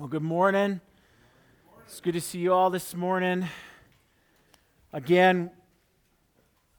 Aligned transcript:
Well, 0.00 0.08
good 0.08 0.22
morning. 0.22 0.80
It's 1.84 2.00
good 2.00 2.14
to 2.14 2.22
see 2.22 2.38
you 2.38 2.54
all 2.54 2.70
this 2.70 2.94
morning. 2.94 3.46
Again, 4.94 5.50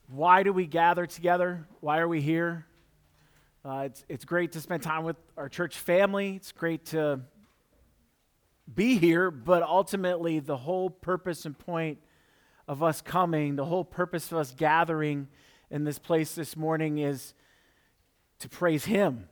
why 0.08 0.42
do 0.42 0.52
we 0.52 0.66
gather 0.66 1.06
together? 1.06 1.68
Why 1.82 2.00
are 2.00 2.08
we 2.08 2.20
here? 2.20 2.66
Uh, 3.64 3.84
it's, 3.86 4.04
it's 4.10 4.26
great 4.26 4.54
to 4.54 4.60
spend 4.60 4.82
time 4.82 5.04
with 5.04 5.18
our 5.38 5.50
church 5.50 5.78
family. 5.78 6.38
It's 6.38 6.52
great 6.52 6.88
to 6.88 7.20
be 8.74 8.98
here, 8.98 9.30
but 9.30 9.62
ultimately, 9.62 10.40
the 10.40 10.58
whole 10.58 10.90
purpose 10.90 11.46
and 11.46 11.56
point 11.56 12.00
of 12.68 12.82
us 12.82 13.02
coming, 13.02 13.56
the 13.56 13.66
whole 13.66 13.86
purpose 13.86 14.32
of 14.32 14.40
us 14.40 14.52
gathering 14.58 15.28
in 15.70 15.84
this 15.84 16.00
place 16.00 16.34
this 16.34 16.58
morning 16.58 16.98
is 16.98 17.36
to 18.40 18.50
praise 18.50 18.86
Him, 18.86 19.30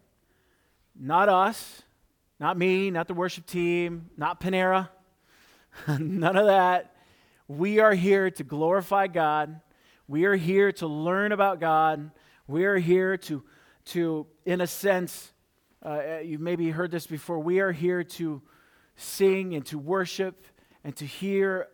not 0.95 1.27
us 1.27 1.81
not 2.39 2.57
me, 2.57 2.89
not 2.89 3.07
the 3.07 3.13
worship 3.13 3.45
team, 3.45 4.09
not 4.15 4.39
Panera, 4.39 4.89
none 5.99 6.37
of 6.37 6.45
that. 6.45 6.95
We 7.47 7.79
are 7.79 7.93
here 7.93 8.29
to 8.31 8.43
glorify 8.43 9.07
God. 9.07 9.59
We 10.07 10.25
are 10.25 10.35
here 10.35 10.71
to 10.73 10.87
learn 10.87 11.31
about 11.31 11.59
God. 11.59 12.11
We 12.47 12.65
are 12.65 12.77
here 12.77 13.17
to, 13.17 13.43
to 13.85 14.27
in 14.45 14.61
a 14.61 14.67
sense, 14.67 15.33
uh, 15.83 16.19
you've 16.23 16.41
maybe 16.41 16.69
heard 16.69 16.91
this 16.91 17.07
before, 17.07 17.39
we 17.39 17.59
are 17.59 17.71
here 17.71 18.03
to 18.03 18.41
sing 18.95 19.53
and 19.53 19.65
to 19.67 19.77
worship 19.77 20.45
and 20.83 20.95
to 20.95 21.05
hear 21.05 21.67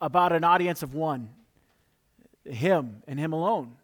about 0.00 0.32
an 0.32 0.44
audience 0.44 0.82
of 0.82 0.94
one 0.94 1.30
Him 2.44 3.02
and 3.06 3.18
Him 3.18 3.32
alone. 3.32 3.76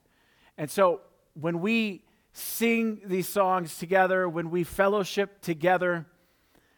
And 0.57 0.71
so 0.71 1.03
when 1.35 1.61
we 1.61 2.03
sing 2.39 3.01
these 3.03 3.27
songs 3.27 3.79
together, 3.79 4.29
when 4.29 4.51
we 4.51 4.63
fellowship 4.63 5.41
together, 5.41 6.05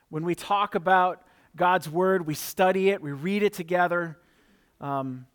when 0.09 0.25
we 0.25 0.37
talk 0.37 0.77
about 0.77 1.23
God's 1.57 1.91
word, 1.91 2.29
we 2.29 2.35
study 2.35 2.91
it, 2.91 3.03
we 3.03 3.11
read 3.11 3.43
it 3.43 3.55
together, 3.55 4.19
um, 4.81 5.27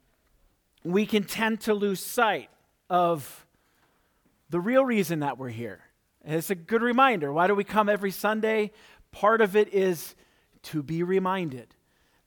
we 0.86 1.06
can 1.06 1.26
tend 1.26 1.60
to 1.62 1.74
lose 1.74 2.00
sight 2.00 2.50
of 2.90 3.46
the 4.50 4.62
real 4.62 4.86
reason 4.86 5.20
that 5.20 5.38
we're 5.38 5.50
here. 5.50 5.82
And 6.24 6.36
it's 6.36 6.50
a 6.50 6.56
good 6.56 6.82
reminder. 6.82 7.34
Why 7.34 7.48
do 7.48 7.56
we 7.56 7.66
come 7.66 7.90
every 7.90 8.12
Sunday? 8.12 8.72
Part 9.12 9.42
of 9.42 9.58
it 9.58 9.74
is 9.74 10.16
to 10.64 10.82
be 10.82 11.04
reminded. 11.04 11.76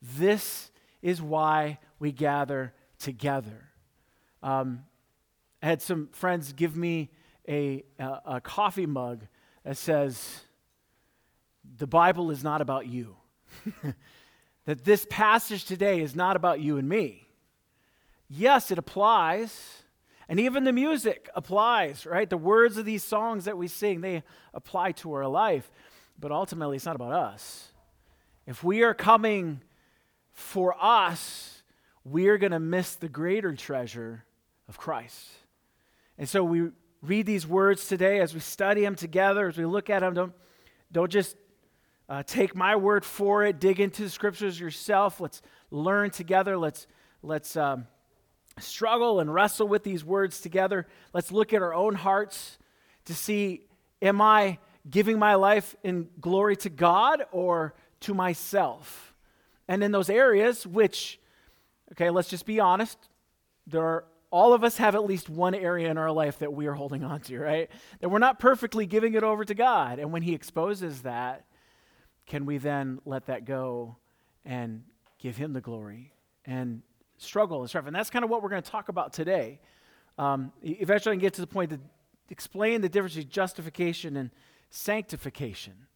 This 0.02 0.70
is 1.00 1.22
why 1.22 1.78
we 1.98 2.12
gather 2.12 2.74
together. 2.98 3.70
Um, 4.42 4.84
I 5.62 5.66
had 5.66 5.80
some 5.80 6.08
friends 6.12 6.52
give 6.52 6.76
me 6.76 7.08
a, 7.48 7.84
a, 7.98 8.20
a 8.26 8.40
coffee 8.40 8.86
mug 8.86 9.26
that 9.64 9.76
says, 9.76 10.40
The 11.76 11.86
Bible 11.86 12.30
is 12.30 12.42
not 12.42 12.60
about 12.60 12.86
you. 12.86 13.16
that 14.64 14.84
this 14.84 15.06
passage 15.08 15.64
today 15.64 16.00
is 16.00 16.14
not 16.14 16.36
about 16.36 16.60
you 16.60 16.76
and 16.76 16.88
me. 16.88 17.28
Yes, 18.28 18.70
it 18.70 18.78
applies. 18.78 19.82
And 20.28 20.40
even 20.40 20.64
the 20.64 20.72
music 20.72 21.30
applies, 21.34 22.04
right? 22.04 22.28
The 22.28 22.36
words 22.36 22.76
of 22.76 22.84
these 22.84 23.04
songs 23.04 23.44
that 23.44 23.56
we 23.56 23.68
sing, 23.68 24.00
they 24.00 24.24
apply 24.52 24.92
to 24.92 25.12
our 25.12 25.28
life. 25.28 25.70
But 26.18 26.32
ultimately, 26.32 26.76
it's 26.76 26.86
not 26.86 26.96
about 26.96 27.12
us. 27.12 27.72
If 28.46 28.64
we 28.64 28.82
are 28.82 28.94
coming 28.94 29.60
for 30.32 30.74
us, 30.80 31.62
we 32.04 32.28
are 32.28 32.38
going 32.38 32.52
to 32.52 32.60
miss 32.60 32.96
the 32.96 33.08
greater 33.08 33.54
treasure 33.54 34.24
of 34.68 34.78
Christ. 34.78 35.28
And 36.18 36.28
so 36.28 36.42
we 36.42 36.70
read 37.06 37.26
these 37.26 37.46
words 37.46 37.86
today, 37.86 38.20
as 38.20 38.34
we 38.34 38.40
study 38.40 38.82
them 38.82 38.94
together, 38.94 39.48
as 39.48 39.56
we 39.56 39.64
look 39.64 39.90
at 39.90 40.00
them, 40.00 40.14
don't, 40.14 40.32
don't 40.90 41.10
just 41.10 41.36
uh, 42.08 42.22
take 42.24 42.54
my 42.54 42.76
word 42.76 43.04
for 43.04 43.44
it. 43.44 43.60
Dig 43.60 43.80
into 43.80 44.02
the 44.02 44.10
scriptures 44.10 44.58
yourself. 44.58 45.20
Let's 45.20 45.42
learn 45.70 46.10
together. 46.10 46.56
Let's, 46.58 46.86
let's 47.22 47.56
um, 47.56 47.86
struggle 48.58 49.20
and 49.20 49.32
wrestle 49.32 49.68
with 49.68 49.84
these 49.84 50.04
words 50.04 50.40
together. 50.40 50.86
Let's 51.12 51.30
look 51.30 51.52
at 51.52 51.62
our 51.62 51.74
own 51.74 51.94
hearts 51.94 52.58
to 53.06 53.14
see 53.14 53.62
am 54.02 54.20
I 54.20 54.58
giving 54.88 55.18
my 55.18 55.34
life 55.34 55.74
in 55.82 56.08
glory 56.20 56.56
to 56.56 56.70
God 56.70 57.24
or 57.32 57.74
to 58.00 58.14
myself? 58.14 59.14
And 59.68 59.82
in 59.82 59.90
those 59.90 60.10
areas, 60.10 60.66
which, 60.66 61.18
okay, 61.92 62.10
let's 62.10 62.28
just 62.28 62.46
be 62.46 62.60
honest, 62.60 62.98
there 63.66 63.82
are 63.82 64.04
all 64.36 64.52
of 64.52 64.62
us 64.62 64.76
have 64.76 64.94
at 64.94 65.06
least 65.06 65.30
one 65.30 65.54
area 65.54 65.90
in 65.90 65.96
our 65.96 66.12
life 66.12 66.40
that 66.40 66.52
we 66.52 66.66
are 66.66 66.74
holding 66.74 67.02
on 67.02 67.20
to, 67.22 67.38
right? 67.38 67.70
That 68.00 68.10
we're 68.10 68.18
not 68.18 68.38
perfectly 68.38 68.84
giving 68.84 69.14
it 69.14 69.22
over 69.22 69.46
to 69.46 69.54
God. 69.54 69.98
And 69.98 70.12
when 70.12 70.20
He 70.20 70.34
exposes 70.34 71.02
that, 71.02 71.46
can 72.26 72.44
we 72.44 72.58
then 72.58 73.00
let 73.06 73.26
that 73.26 73.46
go 73.46 73.96
and 74.44 74.84
give 75.18 75.38
Him 75.38 75.54
the 75.54 75.62
glory 75.62 76.12
and 76.44 76.82
struggle 77.16 77.62
and 77.62 77.68
strive? 77.70 77.86
And 77.86 77.96
that's 77.96 78.10
kind 78.10 78.26
of 78.26 78.30
what 78.30 78.42
we're 78.42 78.50
going 78.50 78.62
to 78.62 78.70
talk 78.70 78.90
about 78.90 79.14
today. 79.14 79.58
Um, 80.18 80.52
eventually, 80.62 81.12
I 81.12 81.14
can 81.14 81.22
get 81.22 81.32
to 81.34 81.40
the 81.40 81.46
point 81.46 81.70
to 81.70 81.80
explain 82.28 82.82
the 82.82 82.90
difference 82.90 83.14
between 83.14 83.30
justification 83.30 84.18
and 84.18 84.30
sanctification. 84.68 85.86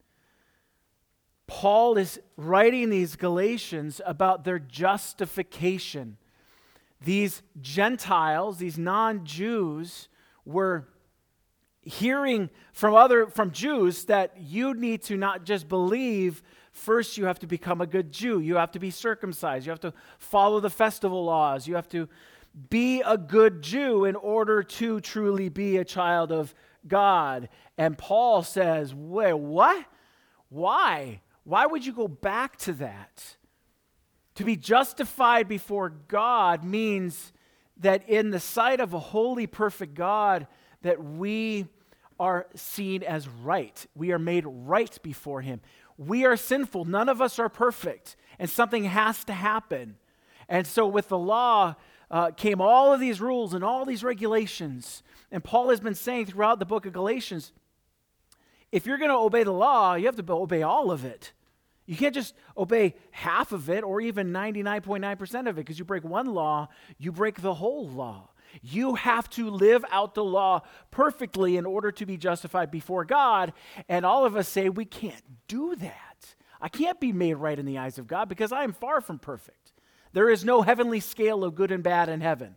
Paul 1.46 1.98
is 1.98 2.18
writing 2.38 2.88
these 2.88 3.16
Galatians 3.16 4.00
about 4.06 4.44
their 4.44 4.58
justification 4.58 6.16
these 7.02 7.42
Gentiles, 7.60 8.58
these 8.58 8.78
non 8.78 9.24
Jews, 9.24 10.08
were 10.44 10.88
hearing 11.82 12.50
from 12.72 12.94
other 12.94 13.26
from 13.26 13.50
Jews 13.50 14.04
that 14.04 14.34
you 14.38 14.74
need 14.74 15.02
to 15.04 15.16
not 15.16 15.44
just 15.44 15.68
believe 15.68 16.42
first 16.72 17.16
you 17.16 17.24
have 17.24 17.38
to 17.40 17.46
become 17.46 17.80
a 17.80 17.86
good 17.86 18.12
Jew. 18.12 18.40
You 18.40 18.56
have 18.56 18.72
to 18.72 18.78
be 18.78 18.90
circumcised. 18.90 19.66
You 19.66 19.70
have 19.70 19.80
to 19.80 19.94
follow 20.18 20.60
the 20.60 20.70
festival 20.70 21.24
laws. 21.24 21.66
You 21.66 21.74
have 21.74 21.88
to 21.90 22.08
be 22.68 23.00
a 23.00 23.16
good 23.16 23.62
Jew 23.62 24.04
in 24.04 24.16
order 24.16 24.62
to 24.62 25.00
truly 25.00 25.48
be 25.48 25.78
a 25.78 25.84
child 25.84 26.32
of 26.32 26.54
God. 26.86 27.48
And 27.78 27.96
Paul 27.96 28.42
says 28.42 28.94
wait 28.94 29.34
what? 29.34 29.86
Why? 30.48 31.20
Why 31.44 31.66
would 31.66 31.86
you 31.86 31.92
go 31.92 32.08
back 32.08 32.56
to 32.58 32.72
that 32.74 33.36
to 34.40 34.44
be 34.46 34.56
justified 34.56 35.48
before 35.48 35.90
God 35.90 36.64
means 36.64 37.32
that 37.76 38.08
in 38.08 38.30
the 38.30 38.40
sight 38.40 38.80
of 38.80 38.94
a 38.94 38.98
holy, 38.98 39.46
perfect 39.46 39.92
God, 39.92 40.46
that 40.80 41.04
we 41.04 41.66
are 42.18 42.46
seen 42.54 43.02
as 43.02 43.28
right. 43.28 43.86
We 43.94 44.12
are 44.12 44.18
made 44.18 44.44
right 44.46 44.98
before 45.02 45.42
Him. 45.42 45.60
We 45.98 46.24
are 46.24 46.38
sinful. 46.38 46.86
None 46.86 47.10
of 47.10 47.20
us 47.20 47.38
are 47.38 47.50
perfect, 47.50 48.16
and 48.38 48.48
something 48.48 48.84
has 48.84 49.24
to 49.24 49.34
happen. 49.34 49.96
And 50.48 50.66
so, 50.66 50.86
with 50.86 51.08
the 51.08 51.18
law 51.18 51.74
uh, 52.10 52.30
came 52.30 52.62
all 52.62 52.94
of 52.94 53.00
these 53.00 53.20
rules 53.20 53.52
and 53.52 53.62
all 53.62 53.84
these 53.84 54.02
regulations. 54.02 55.02
And 55.30 55.44
Paul 55.44 55.68
has 55.68 55.80
been 55.80 55.94
saying 55.94 56.26
throughout 56.26 56.58
the 56.58 56.64
book 56.64 56.86
of 56.86 56.94
Galatians 56.94 57.52
if 58.72 58.86
you're 58.86 58.98
going 58.98 59.10
to 59.10 59.16
obey 59.16 59.42
the 59.42 59.52
law, 59.52 59.96
you 59.96 60.06
have 60.06 60.16
to 60.16 60.32
obey 60.32 60.62
all 60.62 60.90
of 60.90 61.04
it. 61.04 61.32
You 61.90 61.96
can't 61.96 62.14
just 62.14 62.36
obey 62.56 62.94
half 63.10 63.50
of 63.50 63.68
it 63.68 63.82
or 63.82 64.00
even 64.00 64.32
99.9% 64.32 65.48
of 65.48 65.48
it 65.48 65.54
because 65.56 65.76
you 65.76 65.84
break 65.84 66.04
one 66.04 66.26
law, 66.26 66.68
you 66.98 67.10
break 67.10 67.42
the 67.42 67.54
whole 67.54 67.88
law. 67.88 68.28
You 68.62 68.94
have 68.94 69.28
to 69.30 69.50
live 69.50 69.84
out 69.90 70.14
the 70.14 70.22
law 70.22 70.62
perfectly 70.92 71.56
in 71.56 71.66
order 71.66 71.90
to 71.90 72.06
be 72.06 72.16
justified 72.16 72.70
before 72.70 73.04
God. 73.04 73.52
And 73.88 74.06
all 74.06 74.24
of 74.24 74.36
us 74.36 74.46
say 74.46 74.68
we 74.68 74.84
can't 74.84 75.24
do 75.48 75.74
that. 75.74 76.36
I 76.60 76.68
can't 76.68 77.00
be 77.00 77.12
made 77.12 77.34
right 77.34 77.58
in 77.58 77.66
the 77.66 77.78
eyes 77.78 77.98
of 77.98 78.06
God 78.06 78.28
because 78.28 78.52
I 78.52 78.62
am 78.62 78.72
far 78.72 79.00
from 79.00 79.18
perfect. 79.18 79.72
There 80.12 80.30
is 80.30 80.44
no 80.44 80.62
heavenly 80.62 81.00
scale 81.00 81.42
of 81.42 81.56
good 81.56 81.72
and 81.72 81.82
bad 81.82 82.08
in 82.08 82.20
heaven. 82.20 82.54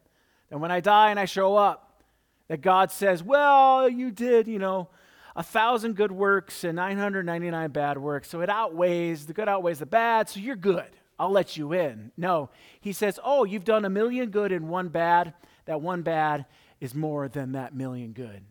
And 0.51 0.61
when 0.61 0.71
I 0.71 0.79
die 0.79 1.09
and 1.09 1.19
I 1.19 1.25
show 1.25 1.55
up, 1.55 2.03
that 2.49 2.61
God 2.61 2.91
says, 2.91 3.23
Well, 3.23 3.89
you 3.89 4.11
did, 4.11 4.47
you 4.47 4.59
know, 4.59 4.89
a 5.35 5.43
thousand 5.43 5.95
good 5.95 6.11
works 6.11 6.63
and 6.63 6.75
999 6.75 7.71
bad 7.71 7.97
works. 7.97 8.29
So 8.29 8.41
it 8.41 8.49
outweighs, 8.49 9.25
the 9.25 9.33
good 9.33 9.49
outweighs 9.49 9.79
the 9.79 9.85
bad, 9.85 10.29
so 10.29 10.39
you're 10.39 10.55
good. 10.55 10.89
I'll 11.17 11.31
let 11.31 11.57
you 11.57 11.73
in. 11.73 12.11
No, 12.17 12.49
he 12.81 12.91
says, 12.93 13.19
Oh, 13.23 13.43
you've 13.43 13.65
done 13.65 13.85
a 13.85 13.89
million 13.89 14.29
good 14.29 14.51
and 14.51 14.69
one 14.69 14.89
bad. 14.89 15.33
That 15.65 15.81
one 15.81 16.01
bad 16.01 16.45
is 16.79 16.93
more 16.93 17.27
than 17.27 17.53
that 17.53 17.73
million 17.73 18.11
good. 18.11 18.41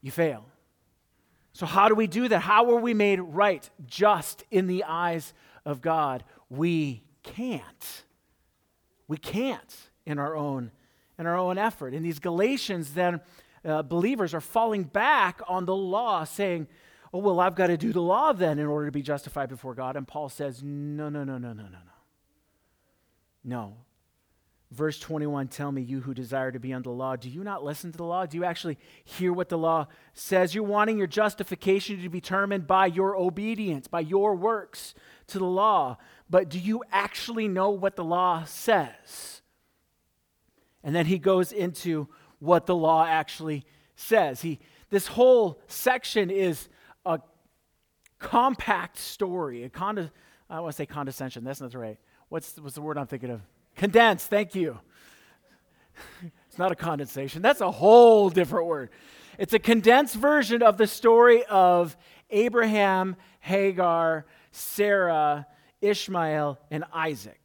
You 0.00 0.10
fail. 0.10 0.46
So, 1.52 1.66
how 1.66 1.88
do 1.88 1.94
we 1.94 2.06
do 2.06 2.28
that? 2.28 2.40
How 2.40 2.70
are 2.70 2.80
we 2.80 2.94
made 2.94 3.20
right, 3.20 3.68
just 3.84 4.44
in 4.50 4.66
the 4.66 4.84
eyes 4.84 5.34
of 5.64 5.80
God? 5.80 6.24
We 6.48 7.02
can't. 7.22 8.04
We 9.08 9.16
can't 9.16 9.76
in 10.06 10.18
our 10.18 10.36
own 10.36 10.70
in 11.18 11.26
our 11.26 11.36
own 11.36 11.58
effort. 11.58 11.92
In 11.92 12.02
these 12.02 12.18
Galatians, 12.18 12.94
then 12.94 13.20
uh, 13.64 13.82
believers 13.82 14.34
are 14.34 14.40
falling 14.40 14.84
back 14.84 15.40
on 15.48 15.64
the 15.64 15.74
law, 15.74 16.24
saying, 16.24 16.66
Oh, 17.12 17.18
well, 17.18 17.40
I've 17.40 17.56
got 17.56 17.66
to 17.66 17.76
do 17.76 17.92
the 17.92 18.00
law 18.00 18.32
then 18.32 18.58
in 18.58 18.66
order 18.66 18.86
to 18.86 18.92
be 18.92 19.02
justified 19.02 19.48
before 19.48 19.74
God. 19.74 19.96
And 19.96 20.06
Paul 20.06 20.28
says, 20.28 20.62
No, 20.62 21.08
no, 21.08 21.24
no, 21.24 21.38
no, 21.38 21.52
no, 21.52 21.64
no, 21.64 21.68
no. 21.70 21.90
No. 23.42 23.76
Verse 24.70 25.00
21 25.00 25.48
Tell 25.48 25.72
me, 25.72 25.82
you 25.82 26.00
who 26.00 26.14
desire 26.14 26.52
to 26.52 26.60
be 26.60 26.72
under 26.72 26.88
the 26.88 26.94
law, 26.94 27.16
do 27.16 27.28
you 27.28 27.42
not 27.42 27.64
listen 27.64 27.90
to 27.90 27.98
the 27.98 28.04
law? 28.04 28.26
Do 28.26 28.36
you 28.36 28.44
actually 28.44 28.78
hear 29.04 29.32
what 29.32 29.48
the 29.48 29.58
law 29.58 29.88
says? 30.12 30.54
You're 30.54 30.62
wanting 30.62 30.98
your 30.98 31.08
justification 31.08 32.00
to 32.00 32.08
be 32.08 32.20
determined 32.20 32.68
by 32.68 32.86
your 32.86 33.16
obedience, 33.16 33.88
by 33.88 34.00
your 34.00 34.36
works 34.36 34.94
to 35.28 35.38
the 35.38 35.44
law. 35.44 35.98
But 36.28 36.48
do 36.48 36.60
you 36.60 36.84
actually 36.92 37.48
know 37.48 37.70
what 37.70 37.96
the 37.96 38.04
law 38.04 38.44
says? 38.44 39.42
And 40.84 40.94
then 40.94 41.06
he 41.06 41.18
goes 41.18 41.50
into 41.50 42.08
what 42.40 42.66
the 42.66 42.74
law 42.74 43.06
actually 43.06 43.64
says. 43.94 44.42
He, 44.42 44.58
this 44.90 45.06
whole 45.06 45.60
section 45.68 46.30
is 46.30 46.68
a 47.06 47.20
compact 48.18 48.98
story, 48.98 49.62
a 49.62 49.68
conde- 49.68 50.10
I 50.48 50.54
don't 50.54 50.64
want 50.64 50.74
to 50.74 50.76
say 50.76 50.86
condescension, 50.86 51.44
that's 51.44 51.60
not 51.60 51.70
the 51.70 51.78
right. 51.78 51.98
What's, 52.28 52.58
what's 52.58 52.74
the 52.74 52.82
word 52.82 52.98
I'm 52.98 53.06
thinking 53.06 53.30
of? 53.30 53.40
Condensed, 53.76 54.28
thank 54.28 54.54
you. 54.54 54.78
it's 56.48 56.58
not 56.58 56.72
a 56.72 56.76
condensation, 56.76 57.42
that's 57.42 57.60
a 57.60 57.70
whole 57.70 58.30
different 58.30 58.66
word. 58.66 58.90
It's 59.38 59.54
a 59.54 59.58
condensed 59.58 60.16
version 60.16 60.62
of 60.62 60.76
the 60.76 60.86
story 60.86 61.44
of 61.44 61.96
Abraham, 62.30 63.16
Hagar, 63.40 64.26
Sarah, 64.52 65.46
Ishmael, 65.80 66.58
and 66.70 66.84
Isaac. 66.92 67.40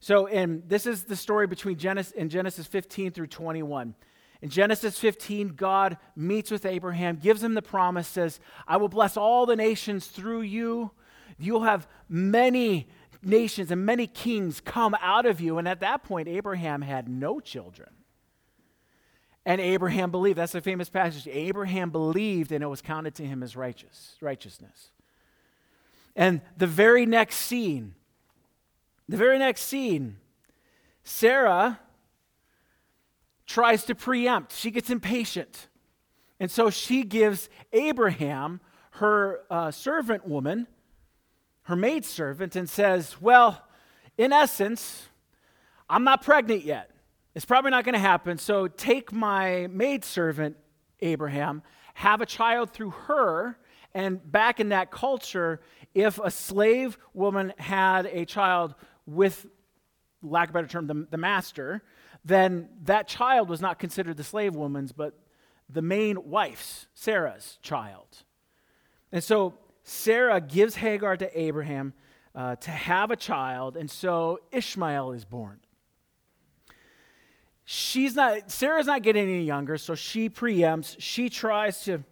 So, 0.00 0.26
and 0.26 0.62
this 0.66 0.86
is 0.86 1.04
the 1.04 1.16
story 1.16 1.46
between 1.46 1.76
Genesis 1.76 2.12
in 2.12 2.28
Genesis 2.28 2.66
15 2.66 3.12
through 3.12 3.26
21. 3.26 3.94
In 4.40 4.50
Genesis 4.50 4.98
15, 4.98 5.48
God 5.48 5.98
meets 6.14 6.50
with 6.50 6.64
Abraham, 6.64 7.16
gives 7.16 7.42
him 7.42 7.54
the 7.54 7.62
promise, 7.62 8.06
says, 8.06 8.38
I 8.68 8.76
will 8.76 8.88
bless 8.88 9.16
all 9.16 9.46
the 9.46 9.56
nations 9.56 10.06
through 10.06 10.42
you. 10.42 10.92
You'll 11.38 11.64
have 11.64 11.88
many 12.08 12.88
nations 13.22 13.70
and 13.70 13.84
many 13.84 14.06
kings 14.06 14.60
come 14.60 14.96
out 15.00 15.26
of 15.26 15.40
you. 15.40 15.58
And 15.58 15.66
at 15.66 15.80
that 15.80 16.04
point, 16.04 16.28
Abraham 16.28 16.82
had 16.82 17.08
no 17.08 17.40
children. 17.40 17.90
And 19.44 19.60
Abraham 19.60 20.10
believed. 20.10 20.38
That's 20.38 20.54
a 20.54 20.60
famous 20.60 20.88
passage. 20.88 21.26
Abraham 21.26 21.90
believed, 21.90 22.52
and 22.52 22.62
it 22.62 22.66
was 22.66 22.82
counted 22.82 23.14
to 23.16 23.24
him 23.24 23.42
as 23.42 23.56
righteous, 23.56 24.16
righteousness. 24.20 24.90
And 26.14 26.42
the 26.56 26.66
very 26.66 27.06
next 27.06 27.36
scene, 27.36 27.94
the 29.08 29.16
very 29.16 29.38
next 29.38 29.62
scene, 29.62 30.18
Sarah 31.02 31.80
tries 33.48 33.84
to 33.86 33.94
preempt. 33.94 34.52
She 34.52 34.70
gets 34.70 34.90
impatient. 34.90 35.68
And 36.38 36.50
so 36.50 36.70
she 36.70 37.02
gives 37.02 37.48
Abraham 37.72 38.60
her 38.92 39.40
uh, 39.50 39.70
servant 39.70 40.28
woman, 40.28 40.68
her 41.62 41.74
maidservant, 41.74 42.54
and 42.54 42.68
says, 42.68 43.20
Well, 43.20 43.64
in 44.16 44.32
essence, 44.32 45.08
I'm 45.88 46.04
not 46.04 46.22
pregnant 46.22 46.64
yet. 46.64 46.90
It's 47.34 47.44
probably 47.44 47.70
not 47.70 47.84
going 47.84 47.94
to 47.94 47.98
happen. 47.98 48.38
So 48.38 48.68
take 48.68 49.12
my 49.12 49.66
maidservant, 49.68 50.56
Abraham, 51.00 51.62
have 51.94 52.20
a 52.20 52.26
child 52.26 52.70
through 52.70 52.90
her. 52.90 53.58
And 53.94 54.20
back 54.30 54.60
in 54.60 54.68
that 54.68 54.90
culture, 54.90 55.60
if 55.94 56.18
a 56.18 56.30
slave 56.30 56.98
woman 57.14 57.54
had 57.56 58.06
a 58.06 58.24
child 58.24 58.74
with, 59.06 59.46
lack 60.22 60.50
of 60.50 60.54
a 60.54 60.58
better 60.58 60.68
term, 60.68 60.86
the, 60.86 61.06
the 61.10 61.16
master, 61.16 61.82
then 62.28 62.68
that 62.84 63.08
child 63.08 63.48
was 63.48 63.60
not 63.60 63.78
considered 63.78 64.16
the 64.16 64.24
slave 64.24 64.54
woman's, 64.54 64.92
but 64.92 65.18
the 65.68 65.82
main 65.82 66.30
wife's, 66.30 66.86
Sarah's 66.94 67.58
child. 67.62 68.22
And 69.10 69.22
so 69.22 69.54
Sarah 69.82 70.40
gives 70.40 70.76
Hagar 70.76 71.16
to 71.16 71.40
Abraham 71.40 71.92
uh, 72.34 72.56
to 72.56 72.70
have 72.70 73.10
a 73.10 73.16
child, 73.16 73.76
and 73.76 73.90
so 73.90 74.40
Ishmael 74.52 75.12
is 75.12 75.24
born. 75.24 75.58
She's 77.64 78.14
not, 78.14 78.50
Sarah's 78.50 78.86
not 78.86 79.02
getting 79.02 79.24
any 79.24 79.44
younger, 79.44 79.76
so 79.76 79.94
she 79.94 80.30
preempts. 80.30 80.96
She 80.98 81.28
tries 81.28 81.82
to 81.84 82.04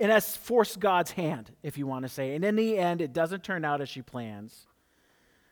and 0.00 0.10
that's 0.10 0.36
forced 0.36 0.80
God's 0.80 1.12
hand, 1.12 1.52
if 1.62 1.78
you 1.78 1.86
want 1.86 2.04
to 2.04 2.08
say. 2.08 2.34
And 2.34 2.44
in 2.44 2.56
the 2.56 2.76
end, 2.78 3.00
it 3.00 3.12
doesn't 3.12 3.44
turn 3.44 3.64
out 3.64 3.80
as 3.80 3.88
she 3.88 4.02
plans, 4.02 4.66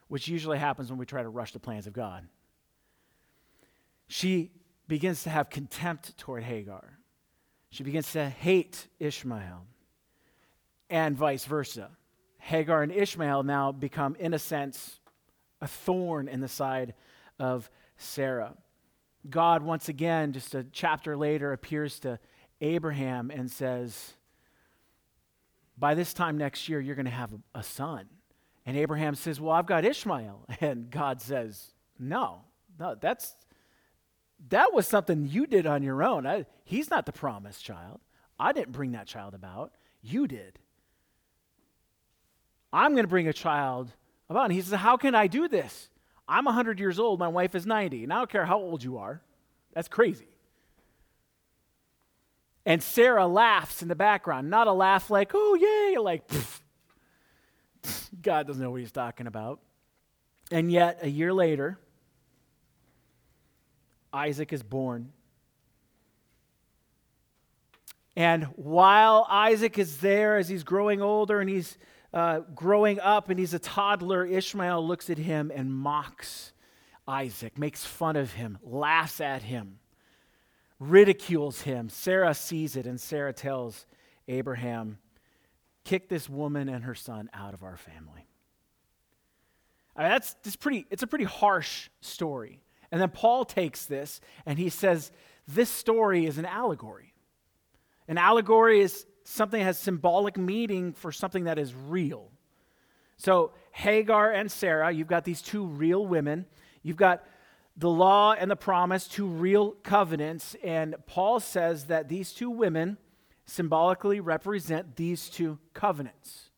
which 0.08 0.28
usually 0.28 0.58
happens 0.58 0.90
when 0.90 0.98
we 0.98 1.06
try 1.06 1.22
to 1.22 1.28
rush 1.28 1.52
the 1.52 1.60
plans 1.60 1.86
of 1.86 1.92
God. 1.92 2.26
She 4.12 4.50
begins 4.88 5.22
to 5.22 5.30
have 5.30 5.48
contempt 5.48 6.18
toward 6.18 6.42
Hagar. 6.42 6.98
She 7.70 7.82
begins 7.82 8.12
to 8.12 8.28
hate 8.28 8.86
Ishmael, 9.00 9.64
and 10.90 11.16
vice 11.16 11.46
versa. 11.46 11.88
Hagar 12.36 12.82
and 12.82 12.92
Ishmael 12.92 13.42
now 13.42 13.72
become, 13.72 14.14
in 14.16 14.34
a 14.34 14.38
sense, 14.38 15.00
a 15.62 15.66
thorn 15.66 16.28
in 16.28 16.40
the 16.40 16.48
side 16.48 16.92
of 17.38 17.70
Sarah. 17.96 18.52
God, 19.30 19.62
once 19.62 19.88
again, 19.88 20.34
just 20.34 20.54
a 20.54 20.64
chapter 20.64 21.16
later, 21.16 21.54
appears 21.54 21.98
to 22.00 22.18
Abraham 22.60 23.30
and 23.30 23.50
says, 23.50 24.12
by 25.78 25.94
this 25.94 26.12
time 26.12 26.36
next 26.36 26.68
year, 26.68 26.80
you're 26.80 26.96
going 26.96 27.06
to 27.06 27.10
have 27.10 27.32
a, 27.54 27.62
son. 27.62 28.10
And 28.66 28.76
Abraham 28.76 29.14
says, 29.14 29.40
Well, 29.40 29.52
I've 29.52 29.64
got 29.64 29.86
Ishmael. 29.86 30.44
And 30.60 30.90
God 30.90 31.22
says, 31.22 31.72
No, 31.98 32.42
no, 32.78 32.94
that's 32.94 33.34
that 34.48 34.72
was 34.72 34.86
something 34.86 35.26
you 35.26 35.46
did 35.46 35.66
on 35.66 35.82
your 35.82 36.02
own. 36.02 36.26
I, 36.26 36.46
he's 36.64 36.90
not 36.90 37.06
the 37.06 37.12
promised 37.12 37.64
child. 37.64 38.00
I 38.38 38.52
didn't 38.52 38.72
bring 38.72 38.92
that 38.92 39.06
child 39.06 39.34
about. 39.34 39.72
You 40.00 40.26
did. 40.26 40.58
I'm 42.72 42.92
going 42.92 43.04
to 43.04 43.08
bring 43.08 43.28
a 43.28 43.32
child 43.32 43.90
about. 44.28 44.44
And 44.44 44.52
he 44.52 44.60
says, 44.62 44.80
How 44.80 44.96
can 44.96 45.14
I 45.14 45.26
do 45.26 45.48
this? 45.48 45.88
I'm 46.26 46.44
100 46.44 46.80
years 46.80 46.98
old. 46.98 47.18
My 47.18 47.28
wife 47.28 47.54
is 47.54 47.66
90. 47.66 48.04
And 48.04 48.12
I 48.12 48.18
don't 48.18 48.30
care 48.30 48.46
how 48.46 48.58
old 48.58 48.82
you 48.82 48.98
are. 48.98 49.22
That's 49.74 49.88
crazy. 49.88 50.28
And 52.64 52.82
Sarah 52.82 53.26
laughs 53.26 53.82
in 53.82 53.88
the 53.88 53.96
background. 53.96 54.48
Not 54.48 54.66
a 54.66 54.72
laugh 54.72 55.10
like, 55.10 55.32
oh, 55.34 55.54
yay, 55.54 55.98
like, 55.98 56.26
pff. 56.28 56.60
God 58.22 58.46
doesn't 58.46 58.62
know 58.62 58.70
what 58.70 58.80
he's 58.80 58.92
talking 58.92 59.26
about. 59.26 59.60
And 60.50 60.70
yet, 60.70 61.00
a 61.02 61.08
year 61.08 61.32
later, 61.32 61.78
Isaac 64.12 64.52
is 64.52 64.62
born. 64.62 65.12
And 68.14 68.44
while 68.56 69.26
Isaac 69.30 69.78
is 69.78 69.98
there, 69.98 70.36
as 70.36 70.48
he's 70.48 70.64
growing 70.64 71.00
older 71.00 71.40
and 71.40 71.48
he's 71.48 71.78
uh, 72.12 72.40
growing 72.54 73.00
up 73.00 73.30
and 73.30 73.38
he's 73.38 73.54
a 73.54 73.58
toddler, 73.58 74.26
Ishmael 74.26 74.86
looks 74.86 75.08
at 75.08 75.18
him 75.18 75.50
and 75.54 75.72
mocks 75.72 76.52
Isaac, 77.08 77.58
makes 77.58 77.84
fun 77.84 78.16
of 78.16 78.32
him, 78.32 78.58
laughs 78.62 79.20
at 79.20 79.42
him 79.42 79.78
ridicules 80.82 81.62
him. 81.62 81.88
Sarah 81.88 82.34
sees 82.34 82.76
it, 82.76 82.86
and 82.86 83.00
Sarah 83.00 83.32
tells 83.32 83.86
Abraham, 84.28 84.98
Kick 85.84 86.08
this 86.08 86.28
woman 86.28 86.68
and 86.68 86.84
her 86.84 86.94
son 86.94 87.28
out 87.34 87.54
of 87.54 87.64
our 87.64 87.76
family. 87.76 88.28
I 89.96 90.02
mean, 90.02 90.10
that's, 90.12 90.34
that's 90.34 90.54
pretty, 90.54 90.86
it's 90.90 91.02
a 91.02 91.08
pretty 91.08 91.24
harsh 91.24 91.88
story. 92.00 92.61
And 92.92 93.00
then 93.00 93.08
Paul 93.08 93.44
takes 93.46 93.86
this 93.86 94.20
and 94.46 94.58
he 94.58 94.68
says, 94.68 95.10
This 95.48 95.70
story 95.70 96.26
is 96.26 96.38
an 96.38 96.44
allegory. 96.44 97.14
An 98.06 98.18
allegory 98.18 98.80
is 98.80 99.06
something 99.24 99.58
that 99.58 99.64
has 99.64 99.78
symbolic 99.78 100.36
meaning 100.36 100.92
for 100.92 101.10
something 101.10 101.44
that 101.44 101.58
is 101.58 101.74
real. 101.74 102.30
So, 103.16 103.52
Hagar 103.72 104.30
and 104.32 104.52
Sarah, 104.52 104.92
you've 104.92 105.08
got 105.08 105.24
these 105.24 105.40
two 105.40 105.64
real 105.64 106.06
women. 106.06 106.44
You've 106.82 106.96
got 106.96 107.24
the 107.76 107.88
law 107.88 108.32
and 108.32 108.50
the 108.50 108.56
promise, 108.56 109.08
two 109.08 109.26
real 109.26 109.70
covenants. 109.82 110.54
And 110.62 110.96
Paul 111.06 111.40
says 111.40 111.86
that 111.86 112.08
these 112.08 112.32
two 112.32 112.50
women 112.50 112.98
symbolically 113.46 114.20
represent 114.20 114.96
these 114.96 115.30
two 115.30 115.58
covenants. 115.72 116.50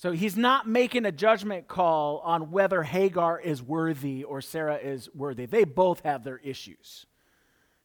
So 0.00 0.12
he's 0.12 0.34
not 0.34 0.66
making 0.66 1.04
a 1.04 1.12
judgment 1.12 1.68
call 1.68 2.22
on 2.24 2.50
whether 2.50 2.82
Hagar 2.82 3.38
is 3.38 3.62
worthy 3.62 4.24
or 4.24 4.40
Sarah 4.40 4.78
is 4.78 5.10
worthy. 5.14 5.44
They 5.44 5.64
both 5.64 6.00
have 6.06 6.24
their 6.24 6.38
issues. 6.38 7.04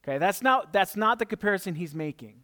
Okay, 0.01 0.17
that's 0.17 0.41
not, 0.41 0.71
that's 0.71 0.95
not 0.95 1.19
the 1.19 1.25
comparison 1.25 1.75
he's 1.75 1.93
making. 1.93 2.35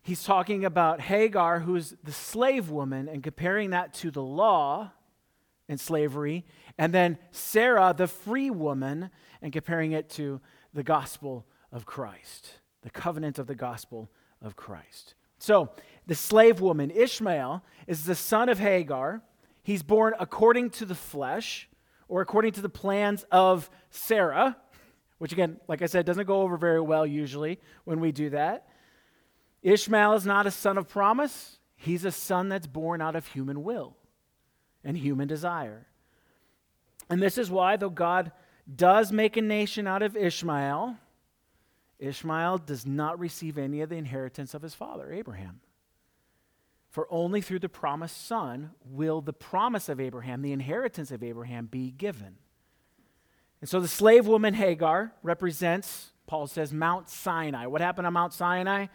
He's 0.00 0.22
talking 0.22 0.64
about 0.64 1.00
Hagar, 1.00 1.58
who's 1.58 1.96
the 2.04 2.12
slave 2.12 2.70
woman, 2.70 3.08
and 3.08 3.20
comparing 3.20 3.70
that 3.70 3.94
to 3.94 4.12
the 4.12 4.22
law 4.22 4.92
and 5.68 5.80
slavery, 5.80 6.44
and 6.78 6.94
then 6.94 7.18
Sarah, 7.32 7.92
the 7.96 8.06
free 8.06 8.50
woman, 8.50 9.10
and 9.40 9.52
comparing 9.52 9.90
it 9.90 10.08
to 10.10 10.40
the 10.72 10.84
gospel 10.84 11.46
of 11.72 11.84
Christ, 11.84 12.60
the 12.82 12.90
covenant 12.90 13.40
of 13.40 13.48
the 13.48 13.56
gospel 13.56 14.08
of 14.40 14.54
Christ. 14.54 15.16
So, 15.42 15.70
the 16.06 16.14
slave 16.14 16.60
woman, 16.60 16.90
Ishmael, 16.90 17.62
is 17.86 18.04
the 18.04 18.14
son 18.14 18.48
of 18.48 18.58
Hagar. 18.58 19.22
He's 19.62 19.82
born 19.82 20.14
according 20.18 20.70
to 20.70 20.84
the 20.84 20.94
flesh, 20.94 21.68
or 22.08 22.20
according 22.20 22.52
to 22.52 22.60
the 22.60 22.68
plans 22.68 23.24
of 23.30 23.70
Sarah, 23.90 24.56
which, 25.18 25.32
again, 25.32 25.60
like 25.68 25.82
I 25.82 25.86
said, 25.86 26.04
doesn't 26.04 26.26
go 26.26 26.42
over 26.42 26.56
very 26.56 26.80
well 26.80 27.06
usually 27.06 27.60
when 27.84 28.00
we 28.00 28.10
do 28.10 28.30
that. 28.30 28.68
Ishmael 29.62 30.14
is 30.14 30.26
not 30.26 30.46
a 30.46 30.50
son 30.50 30.76
of 30.76 30.88
promise, 30.88 31.58
he's 31.76 32.04
a 32.04 32.10
son 32.10 32.48
that's 32.48 32.66
born 32.66 33.00
out 33.00 33.14
of 33.14 33.26
human 33.28 33.62
will 33.62 33.96
and 34.82 34.96
human 34.96 35.28
desire. 35.28 35.86
And 37.08 37.22
this 37.22 37.38
is 37.38 37.50
why, 37.50 37.76
though 37.76 37.90
God 37.90 38.32
does 38.74 39.12
make 39.12 39.36
a 39.36 39.42
nation 39.42 39.86
out 39.86 40.02
of 40.02 40.16
Ishmael, 40.16 40.96
Ishmael 41.98 42.58
does 42.58 42.84
not 42.84 43.20
receive 43.20 43.58
any 43.58 43.80
of 43.80 43.90
the 43.90 43.96
inheritance 43.96 44.54
of 44.54 44.62
his 44.62 44.74
father, 44.74 45.12
Abraham. 45.12 45.60
For 46.92 47.08
only 47.10 47.40
through 47.40 47.60
the 47.60 47.70
promised 47.70 48.26
son 48.26 48.72
will 48.84 49.22
the 49.22 49.32
promise 49.32 49.88
of 49.88 49.98
Abraham, 49.98 50.42
the 50.42 50.52
inheritance 50.52 51.10
of 51.10 51.22
Abraham, 51.22 51.64
be 51.64 51.90
given. 51.90 52.36
And 53.62 53.68
so 53.68 53.80
the 53.80 53.88
slave 53.88 54.26
woman 54.26 54.52
Hagar 54.52 55.14
represents, 55.22 56.12
Paul 56.26 56.46
says, 56.46 56.70
Mount 56.70 57.08
Sinai. 57.08 57.64
What 57.64 57.80
happened 57.80 58.06
on 58.06 58.12
Mount 58.12 58.34
Sinai? 58.34 58.88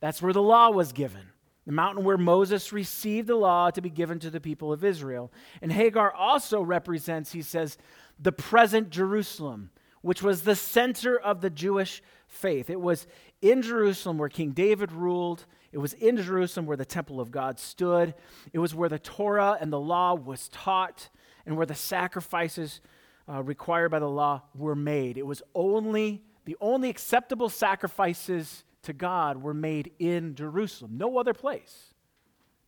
That's 0.00 0.20
where 0.20 0.32
the 0.32 0.42
law 0.42 0.70
was 0.70 0.92
given. 0.92 1.28
The 1.64 1.72
mountain 1.72 2.04
where 2.04 2.18
Moses 2.18 2.72
received 2.72 3.28
the 3.28 3.36
law 3.36 3.70
to 3.70 3.80
be 3.80 3.88
given 3.88 4.18
to 4.18 4.30
the 4.30 4.40
people 4.40 4.72
of 4.72 4.82
Israel. 4.82 5.32
And 5.62 5.72
Hagar 5.72 6.12
also 6.12 6.60
represents, 6.60 7.30
he 7.30 7.40
says, 7.40 7.78
the 8.18 8.32
present 8.32 8.90
Jerusalem, 8.90 9.70
which 10.02 10.22
was 10.22 10.42
the 10.42 10.56
center 10.56 11.16
of 11.16 11.40
the 11.40 11.50
Jewish 11.50 12.02
faith. 12.26 12.68
It 12.68 12.80
was 12.80 13.06
in 13.40 13.62
Jerusalem 13.62 14.18
where 14.18 14.28
King 14.28 14.50
David 14.50 14.90
ruled. 14.90 15.46
It 15.74 15.78
was 15.78 15.92
in 15.94 16.16
Jerusalem 16.16 16.66
where 16.66 16.76
the 16.76 16.84
temple 16.84 17.20
of 17.20 17.32
God 17.32 17.58
stood. 17.58 18.14
It 18.52 18.60
was 18.60 18.76
where 18.76 18.88
the 18.88 19.00
Torah 19.00 19.58
and 19.60 19.72
the 19.72 19.80
law 19.80 20.14
was 20.14 20.48
taught 20.50 21.08
and 21.44 21.56
where 21.56 21.66
the 21.66 21.74
sacrifices 21.74 22.80
uh, 23.28 23.42
required 23.42 23.90
by 23.90 23.98
the 23.98 24.08
law 24.08 24.42
were 24.54 24.76
made. 24.76 25.18
It 25.18 25.26
was 25.26 25.42
only 25.52 26.22
the 26.44 26.56
only 26.60 26.90
acceptable 26.90 27.48
sacrifices 27.48 28.62
to 28.82 28.92
God 28.92 29.42
were 29.42 29.52
made 29.52 29.90
in 29.98 30.36
Jerusalem. 30.36 30.92
No 30.96 31.18
other 31.18 31.34
place. 31.34 31.92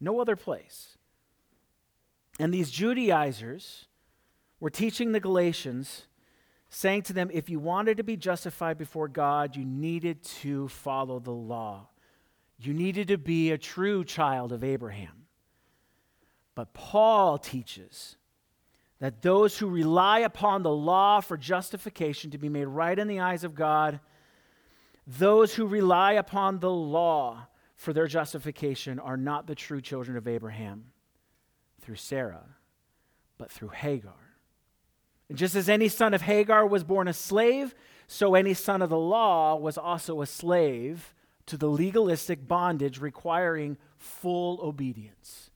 No 0.00 0.18
other 0.18 0.34
place. 0.34 0.98
And 2.40 2.52
these 2.52 2.72
Judaizers 2.72 3.86
were 4.58 4.70
teaching 4.70 5.12
the 5.12 5.20
Galatians, 5.20 6.08
saying 6.70 7.02
to 7.02 7.12
them, 7.12 7.30
if 7.32 7.48
you 7.48 7.60
wanted 7.60 7.98
to 7.98 8.02
be 8.02 8.16
justified 8.16 8.78
before 8.78 9.06
God, 9.06 9.54
you 9.54 9.64
needed 9.64 10.24
to 10.40 10.66
follow 10.66 11.20
the 11.20 11.30
law. 11.30 11.86
You 12.58 12.72
needed 12.72 13.08
to 13.08 13.18
be 13.18 13.50
a 13.50 13.58
true 13.58 14.04
child 14.04 14.52
of 14.52 14.64
Abraham. 14.64 15.26
But 16.54 16.72
Paul 16.72 17.36
teaches 17.38 18.16
that 18.98 19.20
those 19.20 19.58
who 19.58 19.68
rely 19.68 20.20
upon 20.20 20.62
the 20.62 20.72
law 20.72 21.20
for 21.20 21.36
justification 21.36 22.30
to 22.30 22.38
be 22.38 22.48
made 22.48 22.64
right 22.64 22.98
in 22.98 23.08
the 23.08 23.20
eyes 23.20 23.44
of 23.44 23.54
God, 23.54 24.00
those 25.06 25.54
who 25.54 25.66
rely 25.66 26.12
upon 26.12 26.60
the 26.60 26.70
law 26.70 27.46
for 27.74 27.92
their 27.92 28.06
justification 28.06 28.98
are 28.98 29.18
not 29.18 29.46
the 29.46 29.54
true 29.54 29.82
children 29.82 30.16
of 30.16 30.26
Abraham 30.26 30.86
through 31.82 31.96
Sarah, 31.96 32.56
but 33.36 33.50
through 33.50 33.68
Hagar. 33.68 34.14
And 35.28 35.36
just 35.36 35.54
as 35.54 35.68
any 35.68 35.88
son 35.88 36.14
of 36.14 36.22
Hagar 36.22 36.66
was 36.66 36.84
born 36.84 37.06
a 37.06 37.12
slave, 37.12 37.74
so 38.06 38.34
any 38.34 38.54
son 38.54 38.80
of 38.80 38.88
the 38.88 38.98
law 38.98 39.56
was 39.56 39.76
also 39.76 40.22
a 40.22 40.26
slave 40.26 41.14
to 41.46 41.56
the 41.56 41.68
legalistic 41.68 42.46
bondage 42.46 43.00
requiring 43.00 43.76
full 43.98 44.60
obedience. 44.62 45.50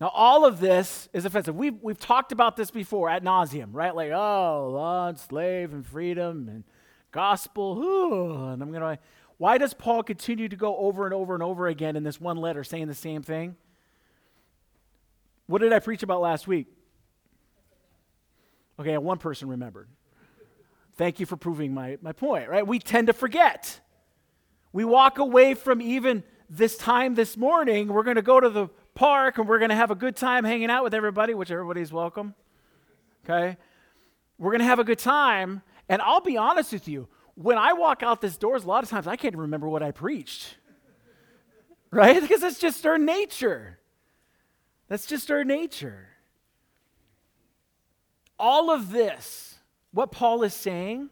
Now, 0.00 0.10
all 0.14 0.46
of 0.46 0.60
this 0.60 1.10
is 1.12 1.26
offensive. 1.26 1.54
We've, 1.54 1.76
we've 1.82 1.98
talked 1.98 2.32
about 2.32 2.56
this 2.56 2.70
before 2.70 3.10
at 3.10 3.22
nauseum, 3.22 3.68
right? 3.72 3.94
Like, 3.94 4.12
oh, 4.12 5.06
and 5.08 5.18
slave 5.18 5.74
and 5.74 5.86
freedom 5.86 6.48
and 6.48 6.64
gospel. 7.12 7.78
Ooh, 7.78 8.48
and 8.48 8.62
I'm 8.62 8.70
going 8.70 8.80
to. 8.80 8.98
Why 9.36 9.58
does 9.58 9.74
Paul 9.74 10.02
continue 10.02 10.48
to 10.48 10.56
go 10.56 10.76
over 10.76 11.04
and 11.04 11.12
over 11.12 11.34
and 11.34 11.42
over 11.42 11.66
again 11.66 11.96
in 11.96 12.02
this 12.02 12.20
one 12.20 12.38
letter 12.38 12.64
saying 12.64 12.88
the 12.88 12.94
same 12.94 13.22
thing? 13.22 13.56
What 15.46 15.60
did 15.60 15.72
I 15.72 15.80
preach 15.80 16.02
about 16.02 16.22
last 16.22 16.46
week? 16.46 16.66
Okay, 18.78 18.96
one 18.96 19.18
person 19.18 19.48
remembered. 19.48 19.88
Thank 20.96 21.20
you 21.20 21.26
for 21.26 21.36
proving 21.36 21.74
my, 21.74 21.98
my 22.00 22.12
point, 22.12 22.48
right? 22.48 22.66
We 22.66 22.78
tend 22.78 23.08
to 23.08 23.12
forget. 23.12 23.80
We 24.72 24.84
walk 24.84 25.18
away 25.18 25.54
from 25.54 25.80
even 25.80 26.22
this 26.48 26.76
time 26.76 27.14
this 27.14 27.36
morning. 27.36 27.88
We're 27.88 28.02
going 28.02 28.16
to 28.16 28.22
go 28.22 28.40
to 28.40 28.50
the 28.50 28.68
park 28.94 29.38
and 29.38 29.48
we're 29.48 29.58
going 29.58 29.70
to 29.70 29.76
have 29.76 29.90
a 29.90 29.94
good 29.94 30.16
time 30.16 30.44
hanging 30.44 30.70
out 30.70 30.84
with 30.84 30.94
everybody, 30.94 31.34
which 31.34 31.50
everybody's 31.50 31.92
welcome. 31.92 32.34
Okay? 33.24 33.56
We're 34.38 34.50
going 34.50 34.60
to 34.60 34.66
have 34.66 34.78
a 34.78 34.84
good 34.84 34.98
time. 34.98 35.62
And 35.88 36.00
I'll 36.02 36.20
be 36.20 36.36
honest 36.36 36.72
with 36.72 36.88
you, 36.88 37.08
when 37.34 37.58
I 37.58 37.72
walk 37.72 38.02
out 38.02 38.20
this 38.20 38.36
doors, 38.36 38.64
a 38.64 38.68
lot 38.68 38.84
of 38.84 38.90
times 38.90 39.06
I 39.06 39.16
can't 39.16 39.36
remember 39.36 39.68
what 39.68 39.82
I 39.82 39.90
preached. 39.90 40.56
Right? 41.92 42.20
Because 42.20 42.44
it's 42.44 42.60
just 42.60 42.86
our 42.86 42.98
nature. 42.98 43.80
That's 44.86 45.06
just 45.06 45.28
our 45.28 45.42
nature. 45.42 46.06
All 48.38 48.70
of 48.70 48.92
this, 48.92 49.58
what 49.90 50.12
Paul 50.12 50.44
is 50.44 50.54
saying, 50.54 51.10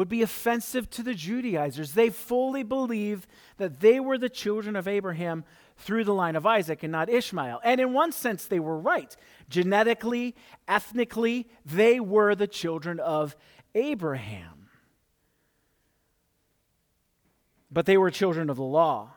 would 0.00 0.08
be 0.08 0.22
offensive 0.22 0.88
to 0.88 1.02
the 1.02 1.12
Judaizers. 1.12 1.92
They 1.92 2.08
fully 2.08 2.62
believed 2.62 3.26
that 3.58 3.80
they 3.80 4.00
were 4.00 4.16
the 4.16 4.30
children 4.30 4.74
of 4.74 4.88
Abraham 4.88 5.44
through 5.76 6.04
the 6.04 6.14
line 6.14 6.36
of 6.36 6.46
Isaac 6.46 6.82
and 6.82 6.90
not 6.90 7.10
Ishmael. 7.10 7.60
And 7.62 7.82
in 7.82 7.92
one 7.92 8.10
sense, 8.10 8.46
they 8.46 8.60
were 8.60 8.78
right. 8.78 9.14
Genetically, 9.50 10.34
ethnically, 10.66 11.50
they 11.66 12.00
were 12.00 12.34
the 12.34 12.46
children 12.46 12.98
of 12.98 13.36
Abraham. 13.74 14.70
But 17.70 17.84
they 17.84 17.98
were 17.98 18.10
children 18.10 18.48
of 18.48 18.56
the 18.56 18.62
law, 18.62 19.10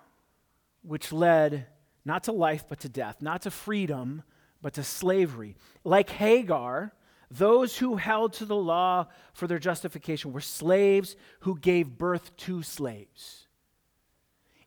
which 0.81 1.13
led 1.13 1.67
not 2.03 2.25
to 2.25 2.33
life, 2.33 2.65
but 2.67 2.81
to 2.81 2.89
death, 2.89 3.21
not 3.21 3.43
to 3.43 3.51
freedom, 3.51 4.23
but 4.61 4.73
to 4.73 4.83
slavery. 4.83 5.55
Like 5.85 6.09
Hagar, 6.09 6.91
those 7.37 7.77
who 7.77 7.95
held 7.95 8.33
to 8.33 8.45
the 8.45 8.55
law 8.55 9.07
for 9.33 9.47
their 9.47 9.59
justification 9.59 10.33
were 10.33 10.41
slaves 10.41 11.15
who 11.41 11.57
gave 11.57 11.97
birth 11.97 12.35
to 12.37 12.63
slaves. 12.63 13.47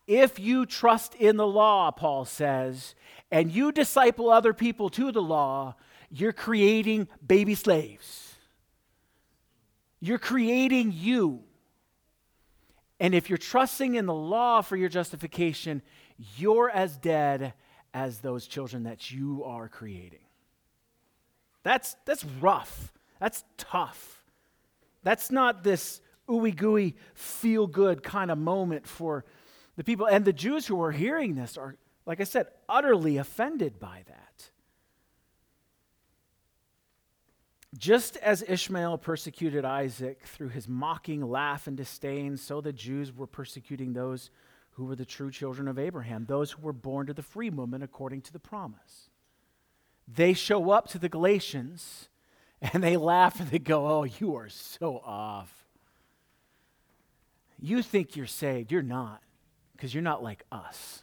If 0.07 0.39
you 0.39 0.67
trust 0.67 1.15
in 1.15 1.37
the 1.37 1.47
law, 1.47 1.91
Paul 1.91 2.25
says, 2.25 2.95
and 3.31 3.51
you 3.51 3.73
disciple 3.73 4.31
other 4.31 4.53
people 4.53 4.89
to 4.91 5.11
the 5.11 5.23
law, 5.23 5.75
you're 6.11 6.33
creating 6.33 7.09
baby 7.27 7.55
slaves. 7.55 8.35
You're 10.01 10.19
creating 10.19 10.93
you. 10.95 11.43
And 13.01 13.15
if 13.15 13.29
you're 13.29 13.37
trusting 13.37 13.97
in 13.97 14.07
the 14.07 14.15
law 14.15 14.61
for 14.61 14.77
your 14.77 14.89
justification, 14.89 15.83
you're 16.37 16.71
as 16.71 16.97
dead 16.97 17.55
as 17.93 18.21
those 18.21 18.47
children 18.47 18.85
that 18.85 19.11
you 19.11 19.43
are 19.45 19.69
creating. 19.69 20.26
That's, 21.67 21.97
that's 22.05 22.25
rough. 22.25 22.93
That's 23.19 23.43
tough. 23.59 24.25
That's 25.03 25.33
not 25.33 25.65
this 25.65 26.01
ooey 26.29 26.55
gooey, 26.55 26.95
feel 27.15 27.67
good 27.67 28.05
kind 28.05 28.31
of 28.31 28.39
moment 28.39 28.87
for 28.87 29.25
the 29.75 29.83
people. 29.83 30.07
And 30.07 30.25
the 30.25 30.33
Jews 30.33 30.65
who 30.69 30.81
are 30.81 30.93
hearing 30.93 31.35
this 31.35 31.57
are, 31.59 31.75
like 32.07 32.21
I 32.21 32.25
said, 32.25 32.47
utterly 32.69 33.17
offended 33.17 33.81
by 33.81 34.05
that. 34.07 34.51
Just 37.77 38.17
as 38.19 38.45
Ishmael 38.47 38.99
persecuted 38.99 39.65
Isaac 39.65 40.23
through 40.23 40.51
his 40.51 40.69
mocking 40.69 41.21
laugh 41.21 41.67
and 41.67 41.77
disdain, 41.77 42.37
so 42.37 42.61
the 42.61 42.73
Jews 42.73 43.13
were 43.13 43.27
persecuting 43.27 43.93
those 43.93 44.31
who 44.75 44.85
were 44.85 44.95
the 44.95 45.05
true 45.05 45.33
children 45.33 45.67
of 45.67 45.81
Abraham, 45.81 46.27
those 46.27 46.53
who 46.53 46.63
were 46.63 46.73
born 46.73 47.09
to 47.09 47.13
the 47.13 47.23
free 47.23 47.51
woman 47.51 47.83
according 47.83 48.21
to 48.23 48.33
the 48.33 48.39
promise. 48.39 49.11
They 50.09 50.35
show 50.35 50.71
up 50.71 50.89
to 50.89 50.99
the 50.99 51.09
Galatians 51.09 52.09
and 52.61 52.83
they 52.83 52.97
laugh 52.97 53.41
and 53.41 53.51
they 53.51 53.59
go, 53.59 53.87
Oh, 53.87 54.05
you 54.05 54.37
are 54.37 54.49
so 54.49 54.99
off. 55.05 55.65
You 57.59 57.83
think 57.83 58.17
you're 58.17 58.27
saved. 58.27 58.71
You're 58.71 58.83
not, 58.83 59.23
because 59.73 59.95
you're 59.95 60.03
not 60.03 60.23
like 60.23 60.45
us. 60.53 61.03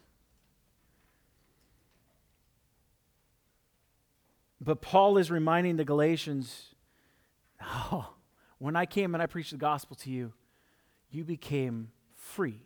But 4.62 4.82
Paul 4.82 5.18
is 5.18 5.30
reminding 5.30 5.76
the 5.76 5.84
Galatians 5.84 6.74
oh, 7.62 8.14
when 8.60 8.76
I 8.76 8.86
came 8.86 9.14
and 9.14 9.22
I 9.22 9.26
preached 9.26 9.52
the 9.52 9.58
gospel 9.58 9.96
to 9.98 10.10
you, 10.10 10.34
you 11.12 11.24
became 11.24 11.92
free. 12.16 12.62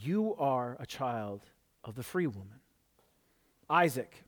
You 0.00 0.34
are 0.36 0.76
a 0.78 0.86
child 0.86 1.42
of 1.84 1.94
the 1.94 2.02
free 2.02 2.26
woman. 2.26 2.60
Isaac, 3.70 4.24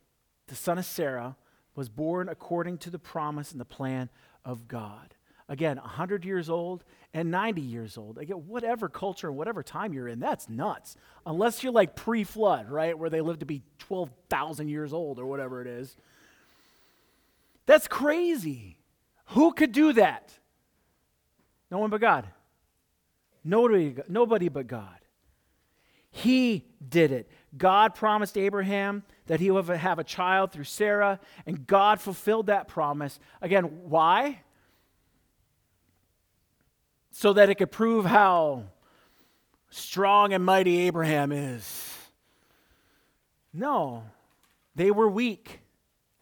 the 0.49 0.55
son 0.55 0.79
of 0.79 0.85
Sarah, 0.85 1.37
was 1.75 1.89
born 1.89 2.29
according 2.29 2.79
to 2.79 2.91
the 2.91 2.99
promise 2.99 3.53
and 3.53 3.61
the 3.61 3.65
plan 3.65 4.11
of 4.45 4.67
God. 4.67 5.15
Again, 5.49 5.77
100 5.77 6.25
years 6.25 6.51
old 6.51 6.85
and 7.15 7.31
90 7.31 7.63
years 7.63 7.97
old. 7.97 8.19
Again, 8.19 8.49
whatever 8.49 8.89
culture, 8.89 9.29
and 9.29 9.37
whatever 9.37 9.63
time 9.63 9.95
you're 9.95 10.09
in, 10.09 10.21
that's 10.21 10.49
nuts. 10.49 10.97
Unless 11.25 11.63
you're 11.63 11.73
like 11.73 11.97
pre 11.97 12.25
flood, 12.25 12.69
right? 12.69 12.99
Where 12.99 13.09
they 13.09 13.23
lived 13.23 13.41
to 13.41 13.47
be 13.47 13.63
12,000 13.79 14.69
years 14.69 14.93
old 14.93 15.19
or 15.19 15.27
whatever 15.27 15.63
it 15.63 15.67
is. 15.67 15.97
That's 17.65 17.89
crazy. 17.89 18.79
Who 19.29 19.53
could 19.53 19.73
do 19.73 19.93
that? 19.95 20.33
No 21.71 21.79
one 21.79 21.91
but 21.91 22.01
God. 22.01 22.27
Nobody, 23.45 23.95
nobody 24.09 24.49
but 24.49 24.67
God. 24.67 24.99
He 26.11 26.65
did 26.87 27.13
it. 27.13 27.31
God 27.57 27.95
promised 27.95 28.37
Abraham 28.37 29.03
that 29.29 29.41
he 29.41 29.51
would 29.51 29.67
have 29.69 29.99
a 29.99 30.05
child 30.05 30.51
through 30.53 30.65
Sarah, 30.65 31.21
and 31.47 31.67
God 31.67 32.01
fulfilled 32.01 32.47
that 32.47 32.67
promise. 32.67 33.21
Again, 33.41 33.65
why? 33.89 34.41
So 37.11 37.33
that 37.35 37.49
it 37.49 37.55
could 37.55 37.71
prove 37.71 38.05
how 38.05 38.65
strong 39.71 40.33
and 40.33 40.45
mighty 40.45 40.79
Abraham 40.81 41.31
is. 41.31 41.95
No, 43.53 44.05
they 44.75 44.91
were 44.91 45.09
weak. 45.09 45.61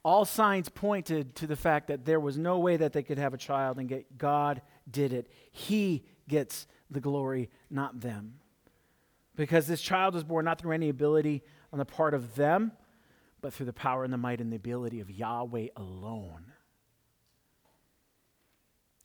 All 0.03 0.25
signs 0.25 0.69
pointed 0.69 1.35
to 1.37 1.47
the 1.47 1.57
fact 1.57 1.89
that 1.89 2.05
there 2.05 2.21
was 2.21 2.39
no 2.39 2.59
way 2.59 2.77
that 2.77 2.93
they 2.93 3.03
could 3.03 3.19
have 3.19 3.35
a 3.35 3.39
child, 3.39 3.79
and 3.79 3.89
get, 3.89 4.19
God 4.19 4.63
did 4.91 5.13
it. 5.13 5.29
He 5.53 6.05
gets 6.29 6.67
the 6.91 7.01
glory, 7.01 7.51
not 7.71 8.01
them. 8.01 8.35
Because 9.37 9.67
this 9.67 9.81
child 9.81 10.15
was 10.15 10.25
born 10.25 10.45
not 10.45 10.61
through 10.61 10.73
any 10.73 10.89
ability 10.89 11.43
on 11.73 11.79
the 11.79 11.85
part 11.85 12.15
of 12.15 12.37
them, 12.37 12.73
but 13.40 13.52
through 13.52 13.66
the 13.66 13.73
power 13.73 14.05
and 14.05 14.12
the 14.12 14.19
might 14.19 14.40
and 14.40 14.52
the 14.52 14.57
ability 14.57 15.00
of 15.00 15.11
Yahweh 15.11 15.69
alone. 15.76 16.52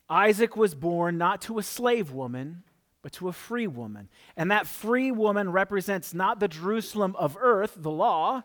Isaac 0.09 0.57
was 0.57 0.75
born 0.75 1.17
not 1.17 1.41
to 1.43 1.57
a 1.57 1.63
slave 1.63 2.11
woman, 2.11 2.63
but 3.01 3.13
to 3.13 3.29
a 3.29 3.33
free 3.33 3.67
woman. 3.67 4.09
And 4.35 4.51
that 4.51 4.67
free 4.67 5.11
woman 5.11 5.51
represents 5.51 6.13
not 6.13 6.39
the 6.39 6.47
Jerusalem 6.47 7.15
of 7.17 7.38
earth, 7.39 7.75
the 7.77 7.91
law, 7.91 8.43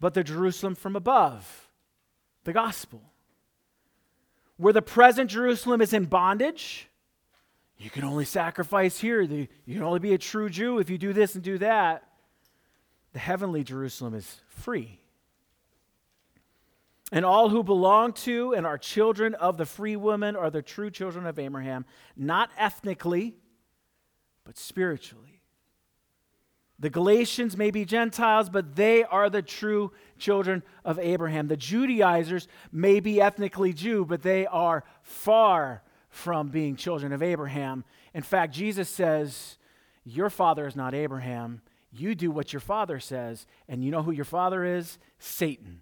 but 0.00 0.14
the 0.14 0.24
Jerusalem 0.24 0.74
from 0.74 0.96
above, 0.96 1.68
the 2.44 2.52
gospel. 2.52 3.02
Where 4.56 4.72
the 4.72 4.82
present 4.82 5.30
Jerusalem 5.30 5.80
is 5.80 5.92
in 5.92 6.06
bondage, 6.06 6.88
you 7.78 7.90
can 7.90 8.02
only 8.02 8.24
sacrifice 8.24 8.98
here. 8.98 9.20
You 9.20 9.46
can 9.66 9.82
only 9.82 10.00
be 10.00 10.14
a 10.14 10.18
true 10.18 10.50
Jew 10.50 10.78
if 10.80 10.90
you 10.90 10.98
do 10.98 11.12
this 11.12 11.36
and 11.36 11.44
do 11.44 11.58
that. 11.58 12.02
The 13.12 13.20
heavenly 13.20 13.62
Jerusalem 13.62 14.14
is 14.14 14.40
free. 14.48 15.00
And 17.10 17.24
all 17.24 17.48
who 17.48 17.62
belong 17.62 18.12
to 18.14 18.54
and 18.54 18.66
are 18.66 18.76
children 18.76 19.34
of 19.34 19.56
the 19.56 19.64
free 19.64 19.96
woman 19.96 20.36
are 20.36 20.50
the 20.50 20.62
true 20.62 20.90
children 20.90 21.26
of 21.26 21.38
Abraham, 21.38 21.86
not 22.16 22.50
ethnically, 22.58 23.36
but 24.44 24.58
spiritually. 24.58 25.38
The 26.80 26.90
Galatians 26.90 27.56
may 27.56 27.70
be 27.70 27.84
Gentiles, 27.84 28.48
but 28.50 28.76
they 28.76 29.02
are 29.02 29.28
the 29.28 29.42
true 29.42 29.90
children 30.18 30.62
of 30.84 30.98
Abraham. 30.98 31.48
The 31.48 31.56
Judaizers 31.56 32.46
may 32.70 33.00
be 33.00 33.20
ethnically 33.20 33.72
Jew, 33.72 34.04
but 34.04 34.22
they 34.22 34.46
are 34.46 34.84
far 35.02 35.82
from 36.08 36.48
being 36.48 36.76
children 36.76 37.12
of 37.12 37.22
Abraham. 37.22 37.84
In 38.14 38.22
fact, 38.22 38.54
Jesus 38.54 38.88
says, 38.88 39.58
Your 40.04 40.30
father 40.30 40.66
is 40.66 40.76
not 40.76 40.94
Abraham. 40.94 41.62
You 41.90 42.14
do 42.14 42.30
what 42.30 42.52
your 42.52 42.60
father 42.60 43.00
says. 43.00 43.46
And 43.68 43.82
you 43.82 43.90
know 43.90 44.02
who 44.02 44.12
your 44.12 44.24
father 44.24 44.64
is? 44.64 44.98
Satan, 45.18 45.80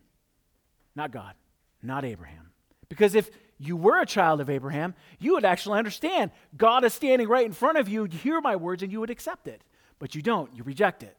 not 0.97 1.13
God, 1.13 1.35
not 1.83 2.05
Abraham. 2.05 2.51
Because 2.89 3.15
if 3.15 3.31
you 3.59 3.77
were 3.77 4.01
a 4.01 4.07
child 4.07 4.41
of 4.41 4.51
Abraham, 4.51 4.95
you 5.19 5.35
would 5.35 5.45
actually 5.45 5.79
understand 5.79 6.31
God 6.57 6.85
is 6.85 6.95
standing 6.95 7.29
right 7.29 7.47
in 7.47 7.53
front 7.53 7.79
of 7.79 7.89
you, 7.89 8.05
you 8.05 8.19
hear 8.19 8.41
my 8.41 8.57
words, 8.57 8.83
and 8.83 8.91
you 8.91 9.01
would 9.01 9.11
accept 9.11 9.49
it. 9.49 9.63
But 9.99 10.15
you 10.15 10.23
don't, 10.23 10.55
you 10.55 10.63
reject 10.63 11.03
it. 11.03 11.17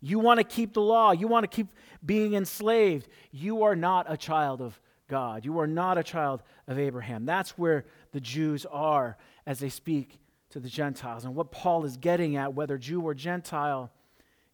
You 0.00 0.18
want 0.18 0.38
to 0.38 0.44
keep 0.44 0.74
the 0.74 0.80
law, 0.80 1.12
you 1.12 1.28
want 1.28 1.44
to 1.44 1.56
keep 1.56 1.68
being 2.04 2.34
enslaved. 2.34 3.08
You 3.30 3.62
are 3.62 3.76
not 3.76 4.06
a 4.08 4.16
child 4.16 4.60
of 4.60 4.80
God. 5.08 5.44
You 5.44 5.58
are 5.60 5.66
not 5.66 5.98
a 5.98 6.02
child 6.02 6.42
of 6.66 6.78
Abraham. 6.78 7.24
That's 7.24 7.56
where 7.58 7.84
the 8.12 8.20
Jews 8.20 8.66
are 8.66 9.16
as 9.46 9.60
they 9.60 9.68
speak 9.68 10.18
to 10.50 10.58
the 10.58 10.68
Gentiles. 10.68 11.24
And 11.24 11.34
what 11.34 11.52
Paul 11.52 11.84
is 11.84 11.96
getting 11.96 12.36
at, 12.36 12.54
whether 12.54 12.78
Jew 12.78 13.02
or 13.02 13.14
Gentile, 13.14 13.92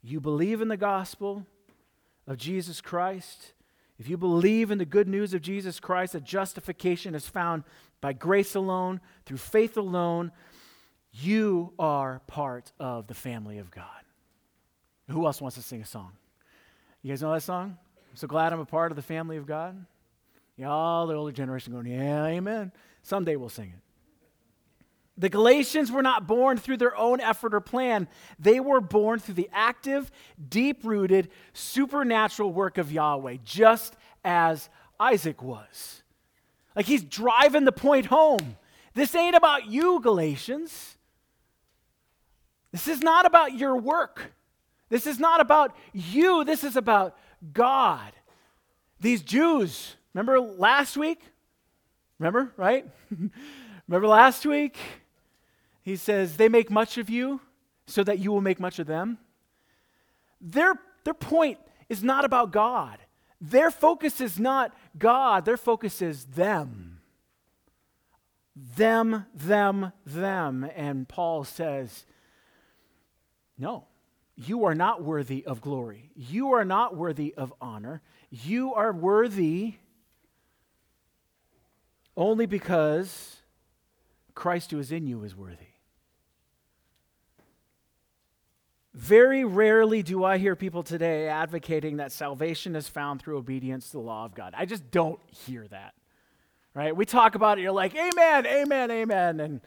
you 0.02 0.20
believe 0.20 0.60
in 0.60 0.68
the 0.68 0.76
gospel 0.76 1.46
of 2.26 2.36
Jesus 2.36 2.80
Christ, 2.80 3.52
if 3.98 4.08
you 4.08 4.16
believe 4.16 4.70
in 4.70 4.78
the 4.78 4.84
good 4.84 5.08
news 5.08 5.34
of 5.34 5.42
Jesus 5.42 5.80
Christ, 5.80 6.12
that 6.12 6.24
justification 6.24 7.14
is 7.14 7.26
found 7.26 7.64
by 8.00 8.12
grace 8.12 8.54
alone, 8.54 9.00
through 9.26 9.38
faith 9.38 9.76
alone, 9.76 10.30
you 11.12 11.72
are 11.78 12.20
part 12.26 12.72
of 12.78 13.08
the 13.08 13.14
family 13.14 13.58
of 13.58 13.70
God. 13.70 13.84
Who 15.10 15.26
else 15.26 15.40
wants 15.40 15.56
to 15.56 15.62
sing 15.62 15.82
a 15.82 15.86
song? 15.86 16.12
You 17.02 17.10
guys 17.10 17.22
know 17.22 17.32
that 17.32 17.42
song? 17.42 17.76
I'm 18.10 18.16
so 18.16 18.28
glad 18.28 18.52
I'm 18.52 18.60
a 18.60 18.64
part 18.64 18.92
of 18.92 18.96
the 18.96 19.02
family 19.02 19.36
of 19.36 19.46
God. 19.46 19.84
Yeah, 20.56 20.70
all 20.70 21.06
the 21.06 21.14
older 21.14 21.32
generation 21.32 21.72
going, 21.72 21.86
yeah, 21.86 22.26
amen. 22.26 22.72
Someday 23.02 23.36
we'll 23.36 23.48
sing 23.48 23.72
it. 23.74 23.80
The 25.18 25.28
Galatians 25.28 25.90
were 25.90 26.02
not 26.02 26.28
born 26.28 26.58
through 26.58 26.76
their 26.76 26.96
own 26.96 27.20
effort 27.20 27.52
or 27.52 27.60
plan. 27.60 28.06
They 28.38 28.60
were 28.60 28.80
born 28.80 29.18
through 29.18 29.34
the 29.34 29.50
active, 29.52 30.12
deep 30.48 30.84
rooted, 30.84 31.28
supernatural 31.52 32.52
work 32.52 32.78
of 32.78 32.92
Yahweh, 32.92 33.38
just 33.44 33.96
as 34.24 34.68
Isaac 35.00 35.42
was. 35.42 36.04
Like 36.76 36.86
he's 36.86 37.02
driving 37.02 37.64
the 37.64 37.72
point 37.72 38.06
home. 38.06 38.56
This 38.94 39.14
ain't 39.16 39.34
about 39.34 39.66
you, 39.66 40.00
Galatians. 40.00 40.96
This 42.70 42.86
is 42.86 43.00
not 43.00 43.26
about 43.26 43.54
your 43.54 43.76
work. 43.76 44.32
This 44.88 45.06
is 45.06 45.18
not 45.18 45.40
about 45.40 45.76
you. 45.92 46.44
This 46.44 46.62
is 46.62 46.76
about 46.76 47.16
God. 47.52 48.12
These 49.00 49.22
Jews, 49.22 49.96
remember 50.14 50.40
last 50.40 50.96
week? 50.96 51.20
Remember, 52.18 52.52
right? 52.56 52.86
remember 53.88 54.06
last 54.06 54.46
week? 54.46 54.76
He 55.88 55.96
says, 55.96 56.36
They 56.36 56.50
make 56.50 56.70
much 56.70 56.98
of 56.98 57.08
you 57.08 57.40
so 57.86 58.04
that 58.04 58.18
you 58.18 58.30
will 58.30 58.42
make 58.42 58.60
much 58.60 58.78
of 58.78 58.86
them. 58.86 59.16
Their, 60.38 60.74
their 61.04 61.14
point 61.14 61.58
is 61.88 62.04
not 62.04 62.26
about 62.26 62.52
God. 62.52 62.98
Their 63.40 63.70
focus 63.70 64.20
is 64.20 64.38
not 64.38 64.76
God, 64.98 65.46
their 65.46 65.56
focus 65.56 66.02
is 66.02 66.26
them. 66.26 67.00
Them, 68.54 69.24
them, 69.34 69.92
them. 70.04 70.68
And 70.76 71.08
Paul 71.08 71.44
says, 71.44 72.04
No, 73.56 73.86
you 74.36 74.66
are 74.66 74.74
not 74.74 75.02
worthy 75.02 75.42
of 75.46 75.62
glory. 75.62 76.10
You 76.14 76.52
are 76.52 76.66
not 76.66 76.96
worthy 76.96 77.32
of 77.34 77.54
honor. 77.62 78.02
You 78.30 78.74
are 78.74 78.92
worthy 78.92 79.76
only 82.14 82.44
because 82.44 83.36
Christ 84.34 84.70
who 84.72 84.78
is 84.78 84.92
in 84.92 85.06
you 85.06 85.24
is 85.24 85.34
worthy. 85.34 85.67
Very 88.98 89.44
rarely 89.44 90.02
do 90.02 90.24
I 90.24 90.38
hear 90.38 90.56
people 90.56 90.82
today 90.82 91.28
advocating 91.28 91.98
that 91.98 92.10
salvation 92.10 92.74
is 92.74 92.88
found 92.88 93.22
through 93.22 93.38
obedience 93.38 93.86
to 93.86 93.92
the 93.92 94.00
law 94.00 94.24
of 94.24 94.34
God. 94.34 94.54
I 94.56 94.64
just 94.64 94.90
don't 94.90 95.20
hear 95.28 95.68
that. 95.68 95.94
Right? 96.74 96.96
We 96.96 97.04
talk 97.04 97.36
about 97.36 97.58
it, 97.58 97.62
you're 97.62 97.70
like, 97.70 97.94
Amen, 97.94 98.44
amen, 98.44 98.90
amen. 98.90 99.38
And 99.38 99.60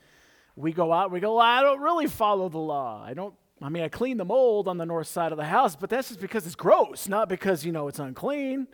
we 0.58 0.74
go 0.74 0.92
out, 0.92 1.12
we 1.12 1.22
go, 1.22 1.40
I 1.40 1.62
don't 1.62 1.80
really 1.80 2.08
follow 2.08 2.50
the 2.50 2.58
law. 2.58 3.02
I 3.02 3.14
don't, 3.14 3.34
I 3.62 3.70
mean, 3.70 3.84
I 3.84 3.88
clean 3.88 4.18
the 4.18 4.26
mold 4.26 4.68
on 4.68 4.76
the 4.76 4.86
north 4.86 5.08
side 5.08 5.32
of 5.32 5.38
the 5.38 5.46
house, 5.46 5.78
but 5.78 5.90
that's 5.90 6.10
just 6.10 6.20
because 6.20 6.46
it's 6.46 6.56
gross, 6.56 7.08
not 7.08 7.30
because, 7.30 7.66
you 7.66 7.72
know, 7.72 7.88
it's 7.88 8.00
unclean. 8.00 8.68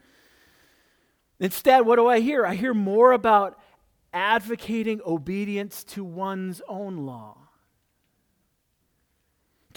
Instead, 1.39 1.81
what 1.81 1.97
do 1.97 2.07
I 2.07 2.19
hear? 2.19 2.47
I 2.47 2.55
hear 2.55 2.73
more 2.73 3.11
about 3.11 3.59
advocating 4.11 5.01
obedience 5.05 5.83
to 5.83 6.03
one's 6.03 6.63
own 6.67 7.05
law. 7.05 7.46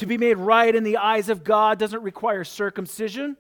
To 0.01 0.07
be 0.07 0.17
made 0.17 0.39
right 0.39 0.75
in 0.75 0.83
the 0.83 0.97
eyes 0.97 1.29
of 1.29 1.45
God 1.45 1.79
doesn't 1.79 2.03
require 2.03 2.43
circumcision, 2.43 3.37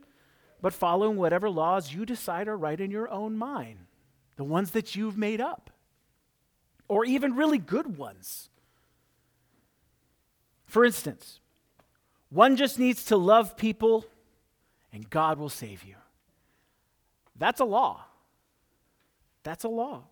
but 0.60 0.74
following 0.74 1.16
whatever 1.16 1.48
laws 1.48 1.94
you 1.94 2.04
decide 2.04 2.48
are 2.48 2.56
right 2.56 2.78
in 2.78 2.90
your 2.90 3.10
own 3.10 3.34
mind, 3.34 3.86
the 4.36 4.44
ones 4.44 4.72
that 4.72 4.94
you've 4.94 5.16
made 5.16 5.40
up, 5.40 5.70
or 6.86 7.06
even 7.06 7.34
really 7.34 7.56
good 7.56 7.96
ones. 7.96 8.50
For 10.66 10.84
instance, 10.84 11.40
one 12.28 12.56
just 12.56 12.78
needs 12.78 13.06
to 13.06 13.16
love 13.16 13.56
people 13.56 14.04
and 14.92 15.08
God 15.08 15.38
will 15.38 15.48
save 15.48 15.82
you. 15.82 15.94
That's 17.36 17.60
a 17.60 17.64
law. 17.64 18.04
That's 19.44 19.64
a 19.64 19.70
law. 19.70 20.02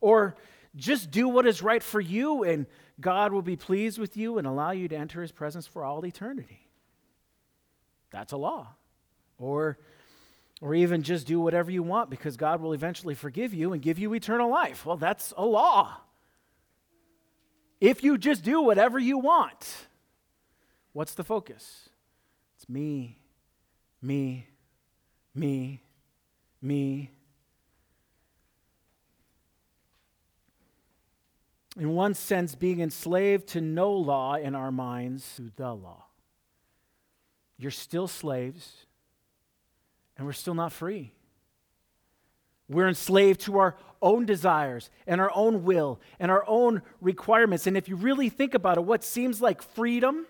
Or 0.00 0.36
just 0.76 1.10
do 1.10 1.28
what 1.28 1.44
is 1.44 1.60
right 1.60 1.82
for 1.82 2.00
you 2.00 2.44
and 2.44 2.66
God 3.00 3.32
will 3.32 3.42
be 3.42 3.56
pleased 3.56 3.98
with 3.98 4.16
you 4.16 4.38
and 4.38 4.46
allow 4.46 4.72
you 4.72 4.88
to 4.88 4.96
enter 4.96 5.22
his 5.22 5.32
presence 5.32 5.66
for 5.66 5.84
all 5.84 6.04
eternity. 6.04 6.68
That's 8.10 8.32
a 8.32 8.36
law. 8.36 8.68
Or, 9.38 9.78
or 10.60 10.74
even 10.74 11.02
just 11.02 11.26
do 11.26 11.38
whatever 11.40 11.70
you 11.70 11.82
want 11.82 12.10
because 12.10 12.36
God 12.36 12.60
will 12.60 12.72
eventually 12.72 13.14
forgive 13.14 13.54
you 13.54 13.72
and 13.72 13.80
give 13.80 13.98
you 13.98 14.14
eternal 14.14 14.50
life. 14.50 14.84
Well, 14.84 14.96
that's 14.96 15.32
a 15.36 15.44
law. 15.44 15.98
If 17.80 18.02
you 18.02 18.18
just 18.18 18.42
do 18.42 18.60
whatever 18.60 18.98
you 18.98 19.18
want, 19.18 19.86
what's 20.92 21.14
the 21.14 21.22
focus? 21.22 21.88
It's 22.56 22.68
me, 22.68 23.18
me, 24.02 24.48
me, 25.32 25.82
me, 26.60 27.12
in 31.78 31.94
one 31.94 32.14
sense, 32.14 32.54
being 32.54 32.80
enslaved 32.80 33.46
to 33.48 33.60
no 33.60 33.92
law 33.92 34.34
in 34.34 34.54
our 34.54 34.72
minds, 34.72 35.36
to 35.36 35.52
the 35.56 35.72
law. 35.72 36.04
You're 37.56 37.70
still 37.70 38.08
slaves, 38.08 38.86
and 40.16 40.26
we're 40.26 40.32
still 40.32 40.54
not 40.54 40.72
free. 40.72 41.12
We're 42.68 42.88
enslaved 42.88 43.40
to 43.42 43.58
our 43.58 43.76
own 44.02 44.26
desires 44.26 44.90
and 45.06 45.20
our 45.20 45.32
own 45.34 45.64
will 45.64 46.00
and 46.20 46.30
our 46.30 46.44
own 46.46 46.82
requirements. 47.00 47.66
And 47.66 47.76
if 47.76 47.88
you 47.88 47.96
really 47.96 48.28
think 48.28 48.54
about 48.54 48.76
it, 48.76 48.84
what 48.84 49.02
seems 49.02 49.40
like 49.40 49.62
freedom 49.62 50.26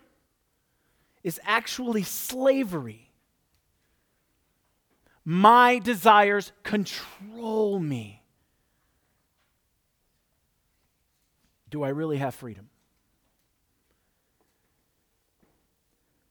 is 1.25 1.41
actually 1.45 2.05
slavery. 2.05 3.11
My 5.25 5.79
desires 5.79 6.53
control 6.63 7.81
me. 7.81 8.18
Do 11.71 11.83
I 11.83 11.89
really 11.89 12.19
have 12.19 12.35
freedom? 12.35 12.69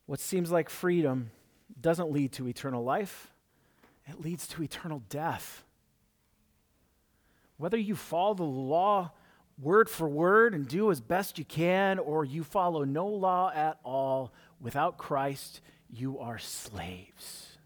What 0.06 0.19
seems 0.19 0.52
like 0.52 0.69
freedom 0.69 1.32
doesn't 1.80 2.12
lead 2.12 2.32
to 2.34 2.47
eternal 2.47 2.84
life, 2.84 3.32
it 4.08 4.21
leads 4.21 4.47
to 4.47 4.63
eternal 4.63 5.04
death. 5.10 5.63
Whether 7.58 7.78
you 7.78 7.95
follow 7.95 8.36
the 8.36 8.43
law 8.43 9.12
word 9.60 9.89
for 9.89 10.08
word 10.08 10.54
and 10.54 10.67
do 10.67 10.91
as 10.91 11.02
best 11.02 11.39
you 11.39 11.45
can, 11.45 12.00
or 12.00 12.23
you 12.23 12.43
follow 12.43 12.84
no 12.84 13.08
law 13.08 13.52
at 13.54 13.80
all, 13.84 14.32
without 14.62 14.97
Christ, 14.97 15.62
you 15.89 16.19
are 16.19 16.38
slaves. 16.38 17.58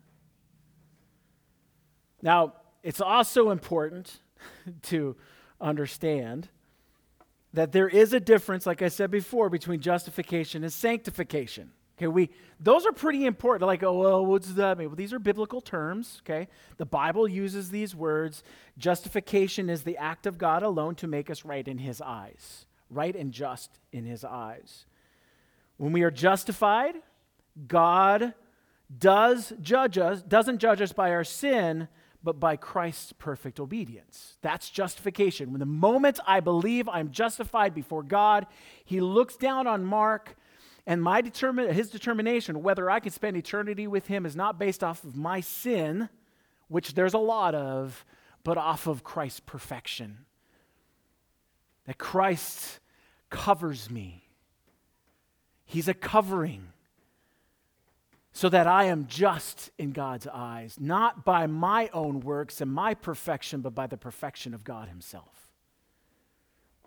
Now, 2.21 2.53
it's 2.83 3.01
also 3.01 3.49
important 3.49 4.19
to 4.83 5.15
understand 5.59 6.49
that 7.53 7.71
there 7.71 7.89
is 7.89 8.13
a 8.13 8.19
difference, 8.19 8.65
like 8.65 8.81
I 8.81 8.87
said 8.87 9.11
before, 9.11 9.49
between 9.49 9.79
justification 9.79 10.63
and 10.63 10.71
sanctification. 10.71 11.71
Okay, 11.97 12.07
we 12.07 12.29
those 12.59 12.85
are 12.85 12.91
pretty 12.91 13.25
important. 13.25 13.67
Like, 13.67 13.83
oh 13.83 13.93
well, 13.93 14.25
what 14.25 14.41
does 14.41 14.55
that 14.55 14.77
mean? 14.77 14.87
Well, 14.87 14.95
these 14.95 15.13
are 15.13 15.19
biblical 15.19 15.61
terms. 15.61 16.21
Okay, 16.25 16.47
the 16.77 16.85
Bible 16.85 17.27
uses 17.27 17.69
these 17.69 17.95
words. 17.95 18.43
Justification 18.77 19.69
is 19.69 19.83
the 19.83 19.97
act 19.97 20.25
of 20.25 20.37
God 20.37 20.63
alone 20.63 20.95
to 20.95 21.07
make 21.07 21.29
us 21.29 21.45
right 21.45 21.67
in 21.67 21.77
His 21.77 22.01
eyes, 22.01 22.65
right 22.89 23.15
and 23.15 23.31
just 23.31 23.79
in 23.91 24.05
His 24.05 24.23
eyes. 24.23 24.85
When 25.77 25.91
we 25.91 26.03
are 26.03 26.11
justified, 26.11 26.95
God 27.67 28.33
does 28.97 29.53
judge 29.61 29.97
us, 29.97 30.21
doesn't 30.21 30.59
judge 30.59 30.81
us 30.81 30.93
by 30.93 31.11
our 31.11 31.23
sin, 31.23 31.87
but 32.23 32.39
by 32.39 32.55
Christ's 32.55 33.13
perfect 33.13 33.59
obedience. 33.59 34.37
That's 34.41 34.69
justification. 34.69 35.51
When 35.51 35.59
the 35.59 35.65
moment 35.65 36.19
I 36.25 36.39
believe 36.39 36.87
I'm 36.87 37.11
justified 37.11 37.73
before 37.73 38.03
God, 38.03 38.47
He 38.85 38.99
looks 38.99 39.35
down 39.35 39.67
on 39.67 39.85
Mark 39.85 40.35
and 40.85 41.01
my 41.01 41.21
determin- 41.21 41.71
his 41.71 41.89
determination 41.89 42.63
whether 42.63 42.89
I 42.89 42.99
can 42.99 43.11
spend 43.11 43.37
eternity 43.37 43.87
with 43.87 44.07
him 44.07 44.25
is 44.25 44.35
not 44.35 44.57
based 44.57 44.83
off 44.83 45.03
of 45.03 45.15
my 45.15 45.39
sin, 45.39 46.09
which 46.67 46.93
there's 46.93 47.13
a 47.13 47.19
lot 47.19 47.53
of, 47.53 48.05
but 48.43 48.57
off 48.57 48.87
of 48.87 49.03
Christ's 49.03 49.41
perfection. 49.41 50.25
That 51.85 51.97
Christ 51.97 52.79
covers 53.29 53.89
me. 53.89 54.27
He's 55.65 55.87
a 55.87 55.93
covering 55.93 56.69
so 58.33 58.47
that 58.49 58.67
I 58.67 58.85
am 58.85 59.07
just 59.07 59.71
in 59.77 59.91
God's 59.91 60.27
eyes, 60.27 60.77
not 60.79 61.25
by 61.25 61.47
my 61.47 61.89
own 61.93 62.21
works 62.21 62.61
and 62.61 62.71
my 62.71 62.93
perfection, 62.93 63.61
but 63.61 63.75
by 63.75 63.87
the 63.87 63.97
perfection 63.97 64.53
of 64.53 64.63
God 64.63 64.87
Himself. 64.87 65.49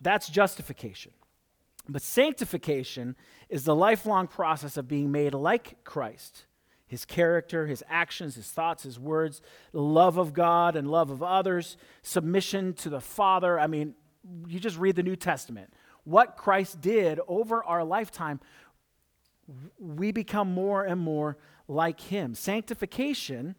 That's 0.01 0.29
justification. 0.29 1.13
But 1.89 2.03
sanctification 2.03 3.15
is 3.49 3.65
the 3.65 3.75
lifelong 3.75 4.27
process 4.27 4.77
of 4.77 4.89
being 4.89 5.13
made 5.13 5.35
like 5.35 5.85
Christ. 5.85 6.47
His 6.87 7.05
character, 7.05 7.67
his 7.67 7.83
actions, 7.89 8.37
his 8.37 8.51
thoughts, 8.51 8.85
his 8.85 8.99
words, 8.99 9.43
the 9.73 9.83
love 9.83 10.17
of 10.17 10.33
God 10.33 10.77
and 10.77 10.91
love 10.91 11.11
of 11.11 11.23
others, 11.23 11.77
submission 12.03 12.73
to 12.75 12.89
the 12.89 13.01
Father. 13.01 13.59
I 13.59 13.67
mean, 13.67 13.95
you 14.47 14.61
just 14.61 14.79
read 14.79 14.97
the 14.97 15.03
New 15.03 15.17
Testament. 15.17 15.73
What 16.05 16.37
Christ 16.37 16.81
did 16.81 17.21
over 17.27 17.65
our 17.65 17.83
lifetime, 17.85 18.41
we 19.79 20.13
become 20.13 20.53
more 20.53 20.85
and 20.85 21.01
more 21.01 21.37
like 21.69 22.01
him. 22.01 22.35
Sanctification, 22.35 23.55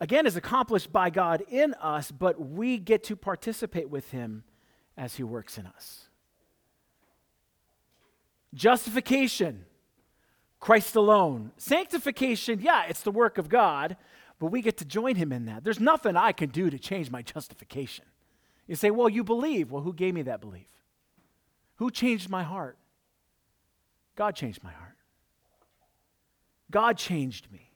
again, 0.00 0.26
is 0.26 0.36
accomplished 0.36 0.92
by 0.92 1.10
God 1.10 1.42
in 1.48 1.74
us, 1.74 2.10
but 2.10 2.40
we 2.40 2.78
get 2.78 3.04
to 3.04 3.16
participate 3.16 3.90
with 3.90 4.10
him 4.10 4.44
as 4.96 5.16
he 5.16 5.22
works 5.22 5.58
in 5.58 5.66
us. 5.66 6.08
Justification, 8.54 9.64
Christ 10.60 10.94
alone. 10.94 11.50
Sanctification, 11.56 12.60
yeah, 12.60 12.84
it's 12.88 13.02
the 13.02 13.10
work 13.10 13.36
of 13.36 13.48
God, 13.48 13.96
but 14.38 14.46
we 14.46 14.62
get 14.62 14.76
to 14.78 14.84
join 14.84 15.16
him 15.16 15.32
in 15.32 15.46
that. 15.46 15.64
There's 15.64 15.80
nothing 15.80 16.16
I 16.16 16.32
can 16.32 16.50
do 16.50 16.70
to 16.70 16.78
change 16.78 17.10
my 17.10 17.22
justification. 17.22 18.04
You 18.66 18.76
say, 18.76 18.90
well, 18.90 19.08
you 19.08 19.24
believe. 19.24 19.70
Well, 19.70 19.82
who 19.82 19.92
gave 19.92 20.14
me 20.14 20.22
that 20.22 20.40
belief? 20.40 20.68
Who 21.76 21.90
changed 21.90 22.30
my 22.30 22.44
heart? 22.44 22.78
God 24.16 24.34
changed 24.34 24.62
my 24.62 24.72
heart. 24.72 24.96
God 26.70 26.96
changed 26.96 27.50
me. 27.52 27.72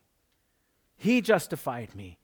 He 0.96 1.20
justified 1.20 1.94
me. 1.94 2.18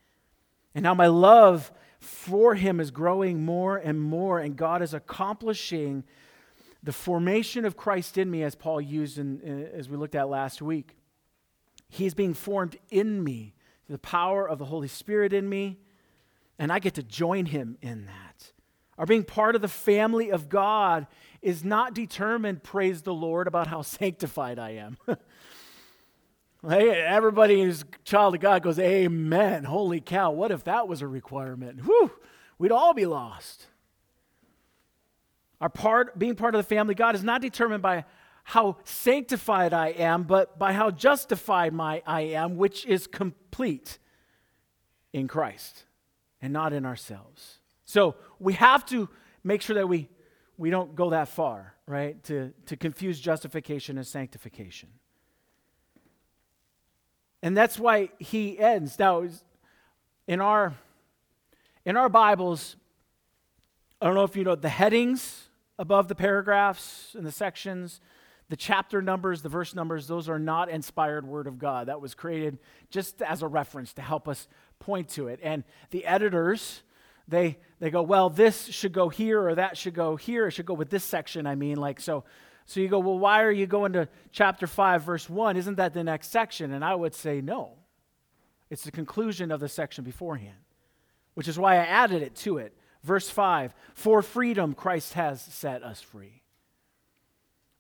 And 0.75 0.83
now 0.83 0.95
my 0.95 1.07
love 1.07 1.73
for 2.01 2.55
him 2.55 2.81
is 2.81 2.91
growing 2.91 3.45
more 3.45 3.77
and 3.77 4.01
more, 4.01 4.39
and 4.39 4.57
God 4.57 4.83
is 4.83 4.93
accomplishing 4.93 6.05
the 6.83 6.93
formation 6.93 7.65
of 7.65 7.77
Christ 7.77 8.19
in 8.19 8.31
me, 8.31 8.43
as 8.43 8.55
Paul 8.55 8.81
used 8.81 9.19
in, 9.19 9.69
as 9.75 9.89
we 9.89 9.97
looked 9.97 10.15
at 10.15 10.29
last 10.29 10.61
week, 10.61 10.97
He 11.89 12.05
is 12.05 12.13
being 12.13 12.35
formed 12.35 12.77
in 12.91 13.25
me, 13.25 13.55
the 13.89 13.99
power 13.99 14.47
of 14.47 14.59
the 14.59 14.67
Holy 14.67 14.89
Spirit 14.89 15.33
in 15.33 15.49
me, 15.49 15.79
and 16.59 16.71
I 16.71 16.79
get 16.79 16.95
to 16.95 17.03
join 17.03 17.47
him 17.47 17.79
in 17.81 18.07
that. 18.07 18.53
Our 18.99 19.07
being 19.07 19.25
part 19.25 19.55
of 19.55 19.63
the 19.63 19.69
family 19.69 20.31
of 20.31 20.49
God 20.49 21.07
is 21.43 21.65
not 21.65 21.95
determined, 21.95 22.63
praise 22.63 23.03
the 23.03 23.15
Lord, 23.15 23.47
about 23.47 23.67
how 23.67 23.83
sanctified 23.83 24.59
I 24.59 24.71
am. 24.71 24.97
Everybody 26.67 27.63
who's 27.63 27.85
child 28.05 28.35
of 28.35 28.41
God 28.41 28.63
goes, 28.63 28.79
Amen. 28.79 29.65
Holy 29.65 30.01
cow, 30.01 30.31
what 30.31 30.51
if 30.51 30.65
that 30.65 30.89
was 30.89 31.03
a 31.03 31.07
requirement? 31.07 31.85
Whew, 31.85 32.11
we'd 32.59 32.73
all 32.73 32.95
be 32.95 33.07
lost. 33.07 33.67
Our 35.61 35.69
part, 35.69 36.19
being 36.19 36.37
part 36.37 36.55
of 36.55 36.59
the 36.59 36.75
family 36.75 36.95
God 36.95 37.15
is 37.15 37.23
not 37.23 37.43
determined 37.43 37.83
by 37.83 38.05
how 38.45 38.77
sanctified 38.85 39.73
I 39.73 39.89
am, 39.89 40.25
but 40.25 40.59
by 40.59 40.73
how 40.75 40.91
justified 40.91 41.73
my, 41.73 42.03
I 42.07 42.21
am, 42.23 42.57
which 42.57 42.85
is 42.87 43.07
complete 43.07 43.99
in 45.13 45.29
Christ 45.29 45.85
and 46.43 46.53
not 46.53 46.73
in 46.75 46.85
ourselves. 46.85 47.59
So 47.95 48.17
we 48.41 48.55
have 48.55 48.85
to 48.87 49.09
make 49.45 49.63
sure 49.63 49.75
that 49.75 49.89
we, 49.89 50.09
we 50.59 50.69
don't 50.69 50.97
go 50.97 51.11
that 51.11 51.29
far, 51.29 51.77
right? 51.87 52.21
To, 52.25 52.53
to 52.67 52.77
confuse 52.77 53.21
justification 53.21 53.99
and 53.99 54.05
sanctification. 54.05 54.89
And 57.41 57.57
that's 57.57 57.79
why 57.79 58.09
he 58.19 58.59
ends. 58.59 58.99
Now, 58.99 59.29
in 60.27 60.41
our, 60.41 60.75
in 61.85 61.97
our 61.97 62.09
Bibles, 62.09 62.75
I 64.03 64.07
don't 64.07 64.17
know 64.17 64.25
if 64.25 64.35
you 64.35 64.43
know 64.43 64.57
the 64.57 64.69
headings 64.69 65.51
above 65.79 66.09
the 66.09 66.17
paragraphs 66.17 67.15
and 67.17 67.25
the 67.25 67.31
sections, 67.31 68.01
the 68.49 68.57
chapter 68.57 69.03
numbers, 69.03 69.43
the 69.43 69.49
verse 69.49 69.73
numbers, 69.73 70.09
those 70.09 70.29
are 70.29 70.41
not 70.41 70.69
inspired 70.69 71.29
word 71.29 71.47
of 71.47 71.61
God. 71.61 71.87
That 71.87 72.01
was 72.01 72.17
created 72.17 72.59
just 72.91 73.23
as 73.23 73.41
a 73.43 73.47
reference 73.47 73.93
to 73.93 74.03
help 74.03 74.27
us 74.27 74.49
point 74.81 75.11
to 75.11 75.29
it. 75.29 75.39
And 75.45 75.63
the 75.93 76.05
editors, 76.07 76.83
they 77.29 77.59
they 77.81 77.91
go, 77.91 78.03
well, 78.03 78.31
this 78.31 78.67
should 78.67 78.93
go 78.93 79.09
here 79.09 79.47
or 79.47 79.55
that 79.55 79.77
should 79.77 79.95
go 79.95 80.17
here. 80.17 80.47
It 80.47 80.53
should 80.53 80.67
go 80.67 80.75
with 80.75 80.91
this 80.91 81.05
section, 81.05 81.47
I 81.47 81.55
mean, 81.55 81.77
like 81.77 82.01
so 82.01 82.25
so 82.67 82.81
you 82.81 82.89
go, 82.89 82.99
well, 82.99 83.19
why 83.19 83.43
are 83.43 83.51
you 83.51 83.67
going 83.67 83.93
to 83.93 84.09
chapter 84.33 84.67
5 84.67 85.03
verse 85.03 85.29
1? 85.29 85.57
Isn't 85.57 85.77
that 85.77 85.93
the 85.93 86.05
next 86.05 86.31
section? 86.31 86.73
And 86.73 86.85
I 86.85 86.95
would 86.95 87.15
say 87.15 87.41
no. 87.41 87.73
It's 88.71 88.85
the 88.85 88.91
conclusion 88.91 89.51
of 89.51 89.61
the 89.61 89.69
section 89.69 90.05
beforehand, 90.05 90.57
which 91.35 91.49
is 91.49 91.59
why 91.59 91.75
I 91.75 91.85
added 91.85 92.23
it 92.23 92.35
to 92.37 92.59
it. 92.59 92.75
Verse 93.03 93.29
5 93.29 93.75
For 93.95 94.23
freedom 94.23 94.73
Christ 94.75 95.13
has 95.13 95.43
set 95.43 95.83
us 95.83 96.01
free. 96.01 96.43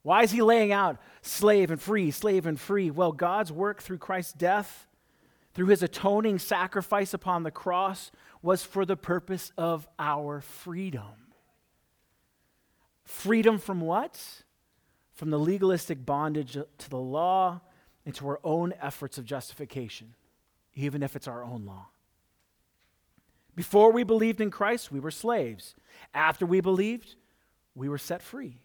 Why 0.02 0.22
is 0.22 0.32
he 0.32 0.42
laying 0.42 0.70
out 0.70 0.98
slave 1.22 1.70
and 1.70 1.80
free, 1.80 2.10
slave 2.10 2.44
and 2.44 2.60
free? 2.60 2.90
Well, 2.90 3.12
God's 3.12 3.50
work 3.50 3.80
through 3.80 3.98
Christ's 3.98 4.34
death, 4.34 4.86
through 5.54 5.68
his 5.68 5.82
atoning 5.82 6.38
sacrifice 6.38 7.14
upon 7.14 7.42
the 7.42 7.50
cross, 7.50 8.10
was 8.44 8.62
for 8.62 8.84
the 8.84 8.96
purpose 8.96 9.52
of 9.56 9.88
our 9.98 10.42
freedom. 10.42 11.32
Freedom 13.02 13.58
from 13.58 13.80
what? 13.80 14.20
From 15.14 15.30
the 15.30 15.38
legalistic 15.38 16.04
bondage 16.04 16.52
to 16.52 16.90
the 16.90 16.98
law 16.98 17.62
and 18.04 18.14
to 18.16 18.28
our 18.28 18.40
own 18.44 18.74
efforts 18.82 19.16
of 19.16 19.24
justification, 19.24 20.14
even 20.74 21.02
if 21.02 21.16
it's 21.16 21.26
our 21.26 21.42
own 21.42 21.64
law. 21.64 21.86
Before 23.56 23.90
we 23.90 24.04
believed 24.04 24.42
in 24.42 24.50
Christ, 24.50 24.92
we 24.92 25.00
were 25.00 25.10
slaves. 25.10 25.74
After 26.12 26.44
we 26.44 26.60
believed, 26.60 27.14
we 27.74 27.88
were 27.88 27.96
set 27.96 28.20
free. 28.20 28.58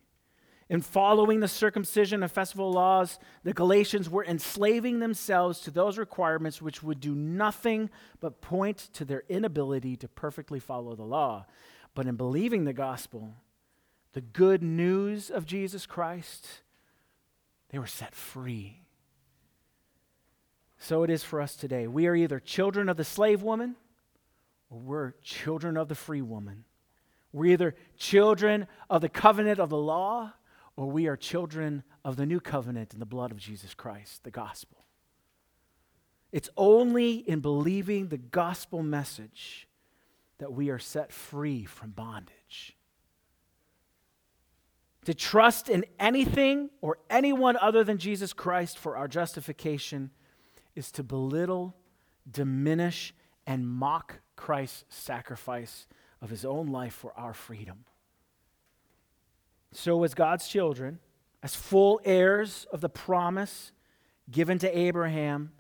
In 0.70 0.82
following 0.82 1.40
the 1.40 1.48
circumcision 1.48 2.22
and 2.22 2.32
festival 2.32 2.72
laws, 2.72 3.18
the 3.44 3.54
Galatians 3.54 4.08
were 4.08 4.24
enslaving 4.24 5.00
themselves 5.00 5.62
to 5.62 5.72
those 5.72 5.98
requirements 5.98 6.62
which 6.62 6.84
would 6.84 7.00
do 7.00 7.16
nothing 7.16 7.90
but 8.20 8.40
point 8.40 8.78
to 8.94 9.04
their 9.04 9.24
inability 9.30 9.96
to 9.98 10.08
perfectly 10.08 10.60
follow 10.60 10.96
the 10.96 11.04
law. 11.04 11.48
But 11.96 12.06
in 12.06 12.18
believing 12.18 12.66
the 12.66 12.74
gospel, 12.74 13.34
the 14.14 14.22
good 14.22 14.62
news 14.62 15.32
of 15.32 15.48
Jesus 15.48 15.88
Christ, 15.88 16.48
they 17.70 17.80
were 17.80 17.88
set 17.88 18.14
free. 18.14 18.84
So 20.78 21.02
it 21.02 21.10
is 21.10 21.24
for 21.24 21.42
us 21.42 21.56
today. 21.56 21.88
We 21.88 22.06
are 22.06 22.16
either 22.16 22.40
children 22.40 22.90
of 22.90 22.98
the 22.98 23.04
slave 23.04 23.42
woman 23.42 23.76
or 24.70 24.78
we're 24.78 25.12
children 25.24 25.78
of 25.78 25.88
the 25.88 25.96
free 25.96 26.22
woman. 26.22 26.66
We're 27.34 27.54
either 27.54 27.76
children 27.98 28.68
of 28.88 29.02
the 29.02 29.10
covenant 29.10 29.60
of 29.60 29.70
the 29.70 29.78
law 29.78 30.34
or 30.80 30.86
we 30.86 31.08
are 31.08 31.18
children 31.18 31.84
of 32.06 32.16
the 32.16 32.26
new 32.26 32.40
covenant 32.40 32.94
in 32.94 33.02
the 33.02 33.06
blood 33.06 33.32
of 33.32 33.38
Jesus 33.38 33.74
Christ, 33.74 34.24
the 34.24 34.32
gospel. 34.32 34.86
It's 36.32 36.50
only 36.56 37.16
in 37.16 37.42
believing 37.42 38.08
the 38.08 38.18
gospel 38.18 38.82
message 38.82 39.68
that 40.38 40.54
we 40.54 40.70
are 40.70 40.80
set 40.80 41.12
free 41.12 41.66
from 41.66 41.90
bondage. 41.90 42.78
To 45.04 45.14
trust 45.14 45.68
in 45.68 45.84
anything 46.00 46.70
or 46.80 47.00
anyone 47.10 47.58
other 47.58 47.84
than 47.84 47.98
Jesus 47.98 48.32
Christ 48.32 48.78
for 48.78 48.96
our 48.96 49.10
justification 49.10 50.12
is 50.76 50.94
to 50.94 51.04
belittle, 51.04 51.76
diminish, 52.32 53.14
and 53.46 53.68
mock 53.68 54.22
Christ's 54.38 54.86
sacrifice 54.88 55.88
of 56.22 56.30
his 56.30 56.46
own 56.46 56.68
life 56.68 56.94
for 56.94 57.12
our 57.20 57.34
freedom. 57.34 57.84
So, 59.72 60.04
as 60.04 60.14
God's 60.14 60.48
children, 60.48 61.00
as 61.44 61.56
full 61.56 62.02
heirs 62.04 62.66
of 62.72 62.82
the 62.82 62.90
promise 62.90 63.72
given 64.30 64.60
to 64.60 64.78
Abraham, 64.78 65.52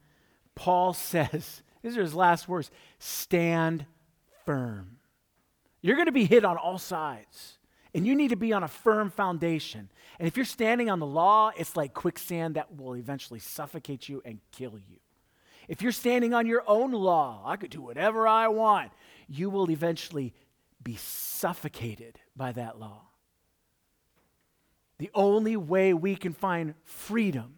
Paul 0.56 0.94
says, 0.94 1.62
these 1.82 1.98
are 1.98 2.02
his 2.02 2.16
last 2.16 2.48
words 2.48 2.72
stand 2.98 3.86
firm. 4.46 4.98
You're 5.82 5.96
going 5.96 6.08
to 6.08 6.12
be 6.12 6.26
hit 6.26 6.44
on 6.44 6.58
all 6.58 6.78
sides, 6.78 7.58
and 7.94 8.06
you 8.06 8.16
need 8.16 8.30
to 8.30 8.36
be 8.36 8.52
on 8.52 8.64
a 8.64 8.68
firm 8.68 9.10
foundation. 9.10 9.90
And 10.20 10.28
if 10.28 10.36
you're 10.36 10.46
standing 10.46 10.90
on 10.90 11.00
the 11.00 11.06
law, 11.06 11.52
it's 11.56 11.78
like 11.78 11.94
quicksand 11.94 12.56
that 12.56 12.76
will 12.76 12.96
eventually 12.96 13.40
suffocate 13.40 14.10
you 14.10 14.22
and 14.26 14.40
kill 14.52 14.74
you. 14.74 14.98
If 15.70 15.82
you're 15.82 15.92
standing 15.92 16.34
on 16.34 16.48
your 16.48 16.64
own 16.68 16.92
law, 16.92 17.44
I 17.46 17.56
could 17.56 17.70
do 17.70 17.82
whatever 17.82 18.28
I 18.28 18.48
want, 18.48 18.92
you 19.28 19.50
will 19.50 19.70
eventually 19.70 20.34
be 20.84 20.96
suffocated 20.96 22.20
by 22.36 22.52
that 22.54 22.80
law. 22.80 23.09
The 25.00 25.10
only 25.14 25.56
way 25.56 25.94
we 25.94 26.16
can 26.16 26.34
find 26.34 26.76
freedom 26.84 27.56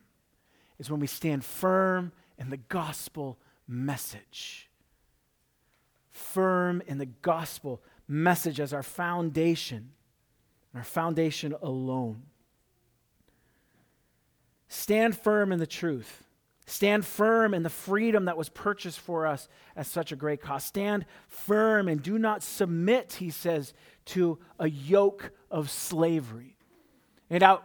is 0.80 0.89
when 0.89 0.99
we 0.99 1.08
stand 1.08 1.43
firm 1.43 2.12
in 2.38 2.49
the 2.49 2.58
gospel 2.58 3.38
message. 3.67 4.69
Firm 6.12 6.82
in 6.86 6.99
the 6.99 7.08
gospel 7.08 7.82
message 8.08 8.60
as 8.60 8.73
our 8.73 8.84
foundation, 8.84 9.91
our 10.75 10.84
foundation 10.84 11.56
alone. 11.62 12.23
Stand 14.67 15.17
firm 15.17 15.51
in 15.51 15.60
the 15.60 15.67
truth. 15.67 16.23
Stand 16.67 17.06
firm 17.06 17.54
in 17.54 17.63
the 17.63 17.69
freedom 17.69 18.25
that 18.25 18.38
was 18.38 18.49
purchased 18.49 18.99
for 18.99 19.25
us 19.25 19.49
at 19.75 19.88
such 19.88 20.12
a 20.12 20.15
great 20.15 20.41
cost. 20.41 20.67
Stand 20.67 21.06
firm 21.27 21.88
and 21.88 22.04
do 22.04 22.19
not 22.19 22.43
submit, 22.43 23.13
he 23.13 23.32
says, 23.32 23.73
to 24.06 24.38
a 24.60 24.69
yoke 24.69 25.32
of 25.49 25.69
slavery. 25.69 26.56
And 27.32 27.39
now, 27.39 27.62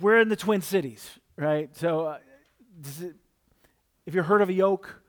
we're 0.00 0.20
in 0.20 0.28
the 0.28 0.36
Twin 0.36 0.60
Cities, 0.62 1.18
right? 1.34 1.68
So, 1.76 2.06
uh, 2.06 2.18
it, 3.02 3.16
if 4.06 4.14
you've 4.14 4.24
heard 4.24 4.40
of 4.40 4.48
a 4.48 4.52
yoke, 4.52 5.02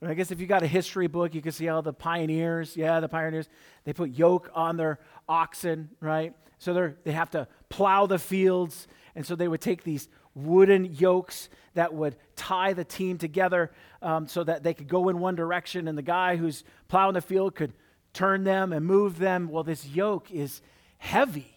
I 0.00 0.14
guess 0.14 0.30
if 0.30 0.40
you 0.40 0.46
got 0.46 0.62
a 0.62 0.68
history 0.68 1.08
book, 1.08 1.34
you 1.34 1.42
can 1.42 1.50
see 1.50 1.66
how 1.66 1.80
the 1.80 1.92
pioneers, 1.92 2.76
yeah, 2.76 3.00
the 3.00 3.08
pioneers, 3.08 3.48
they 3.82 3.92
put 3.92 4.10
yoke 4.10 4.48
on 4.54 4.76
their 4.76 5.00
oxen, 5.28 5.90
right? 5.98 6.34
So 6.58 6.72
they 6.72 6.92
they 7.02 7.12
have 7.12 7.30
to 7.30 7.48
plow 7.68 8.06
the 8.06 8.20
fields, 8.20 8.86
and 9.16 9.26
so 9.26 9.34
they 9.34 9.48
would 9.48 9.60
take 9.60 9.82
these 9.82 10.08
wooden 10.36 10.94
yokes 10.94 11.48
that 11.74 11.94
would 11.94 12.14
tie 12.36 12.74
the 12.74 12.84
team 12.84 13.18
together 13.18 13.72
um, 14.02 14.28
so 14.28 14.44
that 14.44 14.62
they 14.62 14.72
could 14.72 14.86
go 14.86 15.08
in 15.08 15.18
one 15.18 15.34
direction, 15.34 15.88
and 15.88 15.98
the 15.98 16.02
guy 16.02 16.36
who's 16.36 16.62
plowing 16.86 17.14
the 17.14 17.20
field 17.20 17.56
could 17.56 17.72
turn 18.12 18.44
them 18.44 18.72
and 18.72 18.86
move 18.86 19.18
them. 19.18 19.48
Well, 19.48 19.64
this 19.64 19.84
yoke 19.84 20.30
is 20.30 20.62
heavy. 20.98 21.50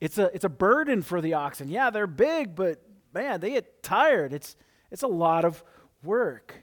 It's 0.00 0.18
a, 0.18 0.30
it's 0.34 0.44
a 0.44 0.48
burden 0.48 1.02
for 1.02 1.20
the 1.20 1.34
oxen. 1.34 1.68
Yeah, 1.68 1.90
they're 1.90 2.06
big, 2.06 2.54
but 2.54 2.82
man, 3.12 3.40
they 3.40 3.50
get 3.50 3.82
tired. 3.82 4.32
It's, 4.32 4.56
it's 4.90 5.02
a 5.02 5.08
lot 5.08 5.44
of 5.44 5.62
work. 6.02 6.54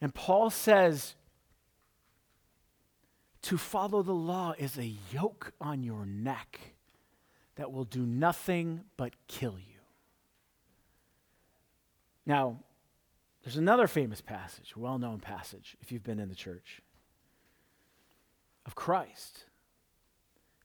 And 0.00 0.12
Paul 0.14 0.50
says, 0.50 1.14
to 3.42 3.56
follow 3.56 4.02
the 4.02 4.12
law 4.12 4.54
is 4.58 4.76
a 4.76 4.92
yoke 5.12 5.52
on 5.60 5.84
your 5.84 6.04
neck 6.04 6.58
that 7.54 7.70
will 7.70 7.84
do 7.84 8.04
nothing 8.04 8.80
but 8.96 9.14
kill 9.28 9.56
you. 9.58 9.80
Now, 12.26 12.58
there's 13.44 13.56
another 13.56 13.86
famous 13.86 14.20
passage, 14.20 14.76
well 14.76 14.98
known 14.98 15.20
passage, 15.20 15.76
if 15.80 15.92
you've 15.92 16.02
been 16.02 16.18
in 16.18 16.28
the 16.28 16.34
church, 16.34 16.82
of 18.66 18.74
Christ 18.74 19.44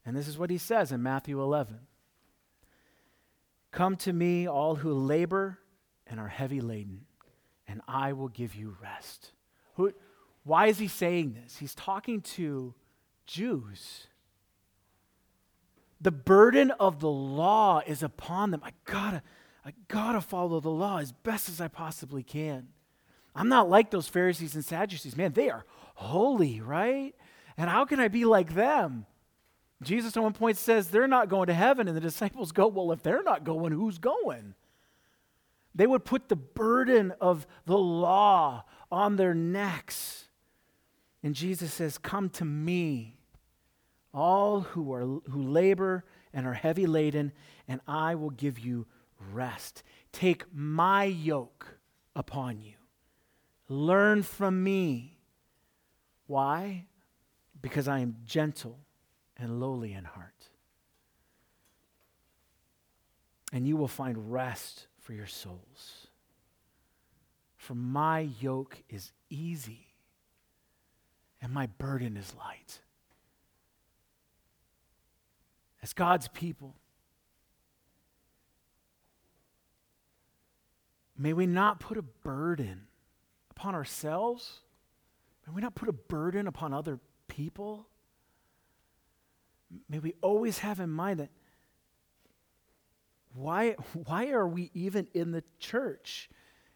and 0.06 0.16
this 0.16 0.28
is 0.28 0.38
what 0.38 0.50
he 0.50 0.58
says 0.58 0.92
in 0.92 1.04
Matthew 1.04 1.42
11 1.42 1.80
Come 3.72 3.96
to 3.98 4.12
me, 4.12 4.48
all 4.48 4.76
who 4.76 4.94
labor 4.94 5.60
and 6.06 6.20
are 6.20 6.28
heavy 6.28 6.60
laden, 6.60 7.06
and 7.68 7.82
I 7.88 8.14
will 8.14 8.28
give 8.28 8.54
you 8.54 8.76
rest. 8.82 9.32
Who, 9.76 9.94
why 10.44 10.68
is 10.68 10.80
he 10.80 10.88
saying 10.88 11.34
this? 11.42 11.58
He's 11.58 11.76
talking 11.76 12.22
to 12.22 12.74
Jews. 13.26 14.08
The 16.02 16.12
burden 16.12 16.72
of 16.72 17.00
the 17.00 17.10
law 17.10 17.82
is 17.86 18.04
upon 18.04 18.52
them. 18.52 18.62
I 18.64 18.72
gotta, 18.86 19.22
I 19.64 19.74
gotta 19.88 20.20
follow 20.20 20.60
the 20.60 20.70
law 20.70 20.98
as 20.98 21.12
best 21.12 21.48
as 21.48 21.62
I 21.62 21.68
possibly 21.68 22.24
can. 22.24 22.70
I'm 23.36 23.48
not 23.48 23.70
like 23.70 23.92
those 23.92 24.08
Pharisees 24.08 24.56
and 24.56 24.66
Sadducees. 24.66 25.16
Man, 25.16 25.32
they 25.32 25.50
are 25.50 25.66
holy, 25.96 26.60
right? 26.60 27.16
And 27.56 27.70
how 27.70 27.86
can 27.86 28.00
I 28.00 28.08
be 28.08 28.26
like 28.26 28.56
them? 28.56 29.06
Jesus 29.82 30.16
at 30.16 30.24
one 30.24 30.34
point 30.34 30.58
says 30.58 30.88
they're 30.90 31.08
not 31.08 31.30
going 31.30 31.48
to 31.48 31.54
heaven, 31.54 31.88
and 31.88 31.98
the 31.98 32.02
disciples 32.02 32.52
go, 32.52 32.68
Well, 32.68 32.92
if 32.92 33.02
they're 33.02 33.24
not 33.24 33.44
going, 33.44 33.72
who's 33.72 33.98
going? 33.98 34.54
They 35.74 35.88
would 35.88 36.06
put 36.06 36.30
the 36.30 36.36
burden 36.36 37.14
of 37.22 37.48
the 37.66 37.78
law 37.78 38.66
on 38.92 39.16
their 39.16 39.34
necks. 39.34 40.26
And 41.24 41.34
Jesus 41.34 41.74
says, 41.74 41.98
Come 41.98 42.30
to 42.32 42.46
me, 42.46 43.18
all 44.14 44.62
who, 44.62 44.94
are, 44.94 45.02
who 45.02 45.42
labor 45.42 46.04
and 46.34 46.46
are 46.46 46.54
heavy 46.54 46.86
laden, 46.86 47.32
and 47.68 47.82
I 47.88 48.16
will 48.16 48.30
give 48.30 48.60
you 48.60 48.86
rest. 49.32 49.82
Take 50.12 50.46
my 50.54 51.06
yoke 51.06 51.78
upon 52.16 52.60
you. 52.60 52.74
Learn 53.68 54.22
from 54.22 54.64
me. 54.64 55.18
Why? 56.28 56.86
Because 57.62 57.88
I 57.88 58.00
am 58.00 58.18
gentle 58.26 58.80
and 59.42 59.60
lowly 59.60 59.94
in 59.94 60.06
heart. 60.06 60.50
And 63.52 63.68
you 63.68 63.76
will 63.76 63.88
find 63.88 64.32
rest 64.32 64.88
for 65.00 65.14
your 65.14 65.26
souls. 65.26 66.08
For 67.58 67.76
my 67.76 68.30
yoke 68.40 68.84
is 68.88 69.12
easy 69.30 69.88
and 71.42 71.52
my 71.52 71.66
burden 71.66 72.16
is 72.16 72.34
light. 72.36 72.80
As 75.84 75.94
God's 75.94 76.28
people, 76.28 76.76
may 81.18 81.34
we 81.34 81.48
not 81.48 81.80
put 81.80 81.98
a 81.98 82.04
burden 82.04 82.84
upon 83.50 83.74
ourselves. 83.74 84.60
May 85.48 85.54
we 85.56 85.62
not 85.62 85.74
put 85.74 85.90
a 85.90 85.94
burden 85.94 86.46
upon 86.46 86.74
other 86.74 87.00
people 87.28 87.88
may 89.90 90.00
we 90.00 90.14
always 90.22 90.60
have 90.60 90.80
in 90.80 90.90
mind 90.90 91.20
that 91.20 91.30
why, 93.34 93.76
why 94.06 94.30
are 94.30 94.48
we 94.48 94.72
even 94.74 95.08
in 95.14 95.32
the 95.32 95.44
church? 95.60 96.30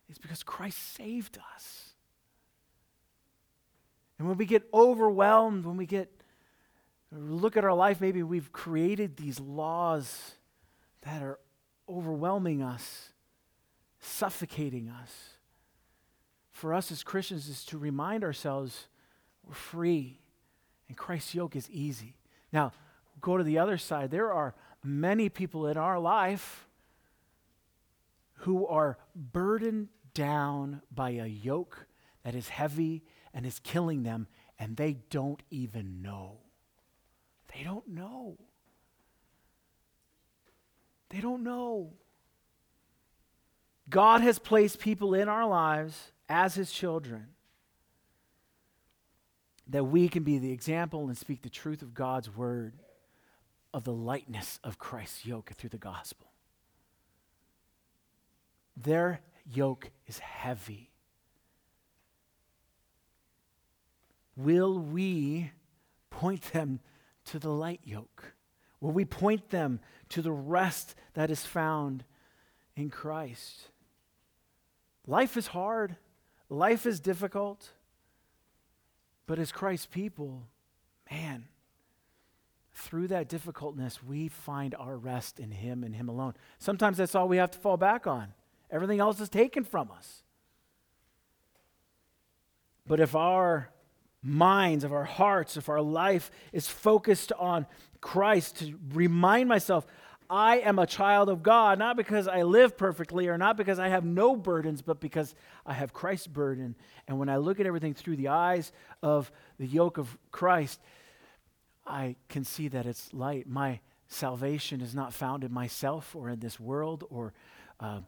It's 0.10 0.20
because 0.20 0.44
Christ 0.44 0.96
saved 0.96 1.38
us. 1.56 1.90
And 4.18 4.28
when 4.28 4.38
we 4.38 4.46
get 4.46 4.64
overwhelmed, 4.74 5.66
when 5.66 5.78
we 5.78 5.86
get 5.86 6.12
look 7.12 7.56
at 7.56 7.64
our 7.64 7.74
life, 7.74 8.02
maybe 8.02 8.24
we've 8.24 8.52
created 8.52 9.18
these 9.18 9.40
laws 9.40 10.36
that 11.04 11.22
are 11.22 11.40
overwhelming 11.88 12.62
us, 12.62 13.10
suffocating 14.00 14.90
us. 14.90 15.12
For 16.52 16.74
us 16.74 16.92
as 16.92 17.04
Christians 17.04 17.48
is 17.48 17.66
to 17.66 17.78
remind 17.78 18.24
ourselves 18.24 18.88
we're 19.44 19.54
free 19.54 20.20
and 20.88 20.98
Christ's 20.98 21.36
yoke 21.36 21.56
is 21.56 21.70
easy. 21.70 22.16
Now, 22.52 22.72
go 23.22 23.38
to 23.38 23.44
the 23.44 23.58
other 23.58 23.78
side, 23.78 24.12
there 24.12 24.32
are 24.32 24.56
many 24.84 25.30
people 25.30 25.68
in 25.68 25.78
our 25.78 26.00
life 26.00 26.68
who 28.40 28.68
are 28.68 28.98
burdened 29.16 29.90
down 30.14 30.82
by 30.94 31.12
a 31.12 31.26
yoke 31.26 31.88
that 32.24 32.36
is 32.36 32.50
heavy 32.50 33.04
and 33.34 33.46
is 33.46 33.60
killing 33.60 34.04
them, 34.04 34.28
and 34.60 34.78
they 34.78 34.94
don't 35.10 35.42
even 35.50 36.02
know. 36.02 36.38
They 37.54 37.64
don't 37.64 37.88
know. 37.88 38.38
They 41.10 41.22
don't 41.22 41.44
know. 41.44 41.94
God 43.90 44.22
has 44.22 44.40
placed 44.40 44.80
people 44.80 45.14
in 45.14 45.30
our 45.30 45.48
lives 45.48 46.12
as 46.28 46.56
his 46.56 46.72
children 46.72 47.28
that 49.68 49.84
we 49.84 50.08
can 50.10 50.24
be 50.24 50.38
the 50.38 50.52
example 50.52 51.08
and 51.08 51.18
speak 51.18 51.42
the 51.42 51.50
truth 51.50 51.82
of 51.82 51.94
God's 51.94 52.36
word 52.36 52.74
of 53.76 53.84
the 53.84 53.92
lightness 53.92 54.58
of 54.64 54.80
Christ's 54.80 55.26
yoke 55.26 55.52
through 55.54 55.72
the 55.72 55.78
gospel. 55.78 56.28
Their 58.78 59.20
yoke 59.46 59.92
is 60.08 60.20
heavy. 60.20 60.92
Will 64.38 64.80
we 64.80 65.52
point 66.10 66.54
them 66.54 66.80
to 67.26 67.38
the 67.38 67.50
light 67.50 67.82
yoke? 67.84 68.34
Will 68.80 68.94
we 68.94 69.04
point 69.04 69.50
them 69.50 69.82
to 70.08 70.22
the 70.22 70.32
rest 70.32 70.96
that 71.14 71.30
is 71.30 71.46
found 71.46 72.06
in 72.78 72.90
Christ? 72.90 73.72
Life 75.06 75.36
is 75.36 75.48
hard, 75.48 75.98
life 76.48 76.86
is 76.86 77.02
difficult, 77.02 77.72
but 79.28 79.38
as 79.38 79.52
Christ's 79.52 79.88
people, 79.88 80.48
man, 81.12 81.50
through 82.76 83.08
that 83.08 83.30
difficultness, 83.30 84.04
we 84.04 84.28
find 84.28 84.76
our 84.76 84.98
rest 84.98 85.40
in 85.40 85.50
Him 85.50 85.84
and 85.84 85.96
Him 85.96 86.10
alone. 86.10 86.34
Sometimes 86.60 86.98
that's 86.98 87.16
all 87.16 87.28
we 87.28 87.38
have 87.38 87.52
to 87.52 87.58
fall 87.58 87.78
back 87.78 88.06
on. 88.06 88.34
Everything 88.70 89.00
else 89.00 89.20
is 89.20 89.30
taken 89.30 89.64
from 89.64 89.90
us. 89.92 90.24
But 92.86 93.00
if 93.00 93.16
our 93.16 93.70
minds, 94.22 94.84
if 94.84 94.92
our 94.92 95.06
hearts, 95.06 95.56
if 95.56 95.70
our 95.70 95.82
life 95.82 96.30
is 96.52 96.68
focused 96.68 97.32
on 97.34 97.66
Christ, 98.02 98.58
to 98.58 98.78
remind 98.94 99.48
myself, 99.48 99.88
I 100.30 100.58
am 100.58 100.80
a 100.80 100.88
child 100.88 101.30
of 101.30 101.44
God, 101.44 101.80
not 101.80 101.96
because 101.96 102.28
I 102.28 102.42
live 102.44 102.78
perfectly 102.78 103.28
or 103.28 103.38
not 103.38 103.58
because 103.58 103.80
I 103.80 103.90
have 103.90 104.04
no 104.04 104.36
burdens, 104.36 104.82
but 104.82 105.00
because 105.00 105.36
I 105.66 105.74
have 105.74 105.94
Christ's 105.94 106.28
burden. 106.28 106.76
And 107.08 107.20
when 107.20 107.30
I 107.30 107.38
look 107.38 107.60
at 107.60 107.68
everything 107.68 107.94
through 107.94 108.18
the 108.18 108.30
eyes 108.30 108.72
of 109.02 109.32
the 109.60 109.68
yoke 109.68 109.98
of 109.98 110.18
Christ, 110.32 110.82
I 111.86 112.16
can 112.30 112.44
see 112.44 112.68
that 112.70 112.86
it's 112.86 113.14
light. 113.14 113.48
My 113.48 113.80
salvation 114.08 114.82
is 114.82 114.96
not 114.96 115.14
found 115.14 115.44
in 115.44 115.54
myself 115.54 116.16
or 116.16 116.30
in 116.30 116.40
this 116.40 116.60
world 116.60 117.04
or 117.10 117.34
uh, 117.80 118.00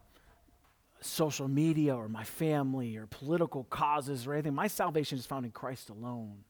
social 1.01 1.47
media 1.47 1.95
or 1.95 2.07
my 2.07 2.23
family 2.23 2.97
or 2.97 3.05
political 3.07 3.63
causes 3.65 4.25
or 4.25 4.33
anything. 4.33 4.53
My 4.53 4.67
salvation 4.67 5.17
is 5.17 5.25
found 5.25 5.45
in 5.45 5.51
Christ 5.51 5.89
alone. 5.89 6.43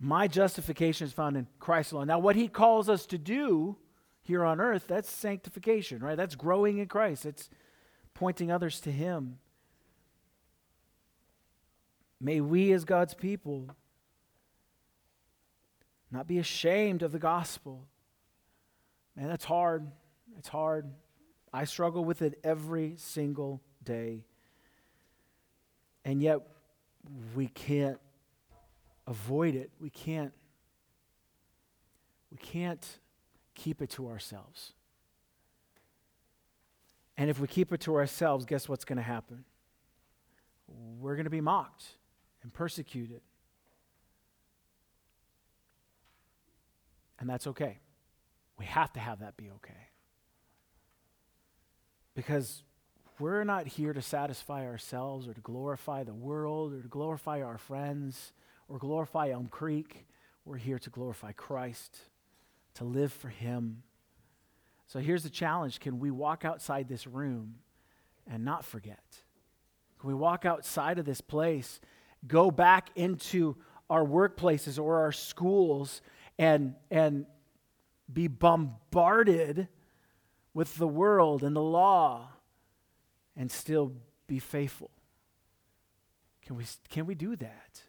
My 0.00 0.28
justification 0.28 1.06
is 1.06 1.12
found 1.12 1.36
in 1.36 1.48
Christ 1.58 1.92
alone. 1.92 2.06
Now, 2.06 2.20
what 2.20 2.36
he 2.36 2.46
calls 2.46 2.88
us 2.88 3.04
to 3.06 3.18
do 3.18 3.76
here 4.22 4.44
on 4.44 4.60
earth, 4.60 4.84
that's 4.86 5.10
sanctification, 5.10 6.00
right? 6.00 6.16
That's 6.16 6.36
growing 6.36 6.78
in 6.78 6.86
Christ. 6.86 7.26
It's 7.26 7.50
pointing 8.14 8.52
others 8.52 8.80
to 8.82 8.92
him. 8.92 9.38
May 12.20 12.40
we, 12.40 12.72
as 12.72 12.84
God's 12.84 13.14
people, 13.14 13.70
not 16.10 16.26
be 16.26 16.38
ashamed 16.38 17.02
of 17.02 17.12
the 17.12 17.18
gospel. 17.18 17.86
Man, 19.16 19.28
that's 19.28 19.44
hard. 19.44 19.90
It's 20.38 20.48
hard. 20.48 20.86
I 21.52 21.64
struggle 21.64 22.04
with 22.04 22.22
it 22.22 22.38
every 22.44 22.94
single 22.96 23.60
day. 23.84 24.24
And 26.04 26.22
yet, 26.22 26.40
we 27.34 27.48
can't 27.48 27.98
avoid 29.06 29.54
it. 29.54 29.70
We 29.80 29.90
can't 29.90 30.32
we 32.30 32.36
can't 32.36 32.86
keep 33.54 33.80
it 33.80 33.90
to 33.90 34.08
ourselves. 34.08 34.74
And 37.16 37.30
if 37.30 37.40
we 37.40 37.48
keep 37.48 37.72
it 37.72 37.80
to 37.80 37.96
ourselves, 37.96 38.44
guess 38.44 38.68
what's 38.68 38.84
going 38.84 38.98
to 38.98 39.02
happen? 39.02 39.44
We're 41.00 41.16
going 41.16 41.24
to 41.24 41.30
be 41.30 41.40
mocked 41.40 41.84
and 42.42 42.52
persecuted. 42.52 43.22
And 47.18 47.28
that's 47.28 47.46
okay. 47.46 47.78
We 48.58 48.66
have 48.66 48.92
to 48.94 49.00
have 49.00 49.20
that 49.20 49.36
be 49.36 49.50
okay. 49.50 49.88
Because 52.14 52.62
we're 53.18 53.44
not 53.44 53.66
here 53.66 53.92
to 53.92 54.02
satisfy 54.02 54.66
ourselves 54.66 55.26
or 55.26 55.34
to 55.34 55.40
glorify 55.40 56.04
the 56.04 56.14
world 56.14 56.72
or 56.72 56.82
to 56.82 56.88
glorify 56.88 57.42
our 57.42 57.58
friends 57.58 58.32
or 58.68 58.78
glorify 58.78 59.30
Elm 59.30 59.48
Creek. 59.48 60.06
We're 60.44 60.56
here 60.56 60.78
to 60.78 60.90
glorify 60.90 61.32
Christ, 61.32 61.98
to 62.74 62.84
live 62.84 63.12
for 63.12 63.28
Him. 63.28 63.82
So 64.86 65.00
here's 65.00 65.22
the 65.22 65.30
challenge 65.30 65.80
can 65.80 65.98
we 65.98 66.10
walk 66.10 66.44
outside 66.44 66.88
this 66.88 67.06
room 67.06 67.56
and 68.26 68.44
not 68.44 68.64
forget? 68.64 69.02
Can 70.00 70.08
we 70.08 70.14
walk 70.14 70.44
outside 70.44 70.98
of 70.98 71.04
this 71.04 71.20
place, 71.20 71.80
go 72.26 72.50
back 72.50 72.90
into 72.94 73.56
our 73.90 74.04
workplaces 74.04 74.80
or 74.80 75.00
our 75.00 75.12
schools 75.12 76.02
and, 76.38 76.74
and 76.90 77.26
be 78.12 78.28
bombarded 78.28 79.68
with 80.54 80.76
the 80.76 80.88
world 80.88 81.42
and 81.42 81.54
the 81.54 81.62
law 81.62 82.28
and 83.36 83.50
still 83.50 83.92
be 84.26 84.38
faithful? 84.38 84.90
Can 86.42 86.56
we, 86.56 86.64
can 86.88 87.06
we 87.06 87.14
do 87.14 87.36
that? 87.36 87.82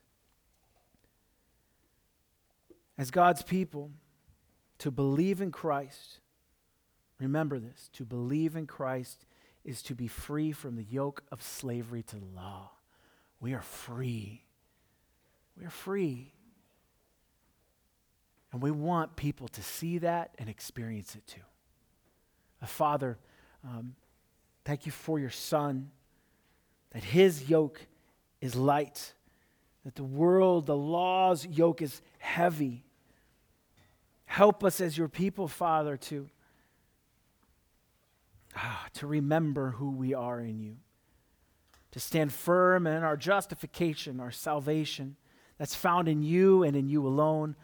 As 2.97 3.11
God's 3.11 3.43
people, 3.43 3.91
to 4.79 4.91
believe 4.91 5.41
in 5.41 5.51
Christ, 5.51 6.19
remember 7.19 7.59
this 7.59 7.89
to 7.93 8.05
believe 8.05 8.55
in 8.55 8.65
Christ 8.65 9.25
is 9.63 9.81
to 9.83 9.95
be 9.95 10.07
free 10.07 10.51
from 10.51 10.75
the 10.75 10.83
yoke 10.83 11.23
of 11.31 11.43
slavery 11.43 12.01
to 12.03 12.15
the 12.15 12.25
law. 12.25 12.71
We 13.39 13.53
are 13.53 13.61
free. 13.61 14.45
We 15.57 15.65
are 15.65 15.69
free. 15.69 16.33
And 18.51 18.61
we 18.61 18.71
want 18.71 19.15
people 19.15 19.47
to 19.49 19.61
see 19.61 19.99
that 19.99 20.33
and 20.39 20.49
experience 20.49 21.15
it 21.15 21.25
too. 21.27 21.41
Uh, 22.61 22.65
Father, 22.65 23.17
um, 23.63 23.95
thank 24.65 24.85
you 24.85 24.91
for 24.91 25.19
your 25.19 25.29
Son, 25.29 25.91
that 26.91 27.03
his 27.03 27.49
yoke 27.49 27.85
is 28.41 28.55
light, 28.55 29.13
that 29.85 29.95
the 29.95 30.03
world, 30.03 30.65
the 30.65 30.75
law's 30.75 31.45
yoke 31.45 31.81
is 31.81 32.01
heavy. 32.17 32.83
Help 34.25 34.63
us 34.63 34.81
as 34.81 34.97
your 34.97 35.07
people, 35.07 35.47
Father, 35.47 35.97
to, 35.97 36.27
ah, 38.55 38.87
to 38.93 39.07
remember 39.07 39.71
who 39.71 39.91
we 39.91 40.13
are 40.13 40.39
in 40.39 40.59
you, 40.59 40.77
to 41.91 41.99
stand 41.99 42.33
firm 42.33 42.87
in 42.87 43.03
our 43.03 43.17
justification, 43.17 44.19
our 44.19 44.31
salvation 44.31 45.15
that's 45.57 45.75
found 45.75 46.07
in 46.07 46.23
you 46.23 46.63
and 46.63 46.75
in 46.75 46.87
you 46.87 47.05
alone. 47.05 47.55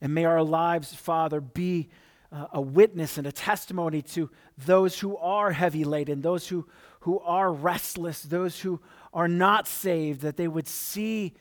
And 0.00 0.14
may 0.14 0.24
our 0.24 0.42
lives, 0.42 0.94
Father, 0.94 1.40
be 1.40 1.88
uh, 2.30 2.46
a 2.52 2.60
witness 2.60 3.18
and 3.18 3.26
a 3.26 3.32
testimony 3.32 4.02
to 4.02 4.30
those 4.58 4.98
who 4.98 5.16
are 5.16 5.52
heavy 5.52 5.84
laden, 5.84 6.20
those 6.20 6.48
who, 6.48 6.66
who 7.00 7.18
are 7.20 7.52
restless, 7.52 8.22
those 8.22 8.60
who 8.60 8.80
are 9.12 9.28
not 9.28 9.66
saved, 9.66 10.20
that 10.22 10.36
they 10.36 10.48
would 10.48 10.68
see 10.68 11.34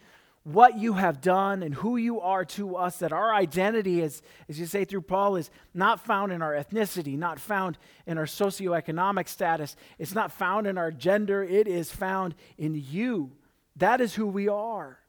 what 0.44 0.78
you 0.78 0.94
have 0.94 1.20
done 1.20 1.62
and 1.62 1.76
who 1.76 1.98
you 1.98 2.22
are 2.22 2.46
to 2.46 2.78
us, 2.78 3.00
that 3.00 3.12
our 3.12 3.34
identity 3.34 4.02
is, 4.02 4.22
as 4.48 4.58
you 4.58 4.66
say 4.66 4.86
through 4.86 5.02
Paul, 5.02 5.36
is 5.36 5.50
not 5.74 6.00
found 6.00 6.32
in 6.32 6.42
our 6.42 6.54
ethnicity, 6.54 7.18
not 7.18 7.38
found 7.38 7.78
in 8.06 8.18
our 8.18 8.26
socioeconomic 8.26 9.28
status, 9.28 9.76
it's 10.00 10.16
not 10.16 10.32
found 10.32 10.66
in 10.66 10.78
our 10.78 10.90
gender, 10.90 11.44
it 11.44 11.68
is 11.68 11.92
found 11.92 12.34
in 12.58 12.76
you. 12.76 13.34
That 13.76 14.00
is 14.00 14.16
who 14.16 14.26
we 14.26 14.48
are. 14.48 15.00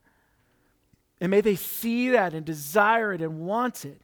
And 1.21 1.31
may 1.31 1.41
they 1.41 1.57
see 1.57 2.11
that 2.11 2.35
and 2.35 2.45
desire 2.45 3.13
it 3.13 3.21
and 3.21 3.41
want 3.41 3.85
it. 3.85 4.01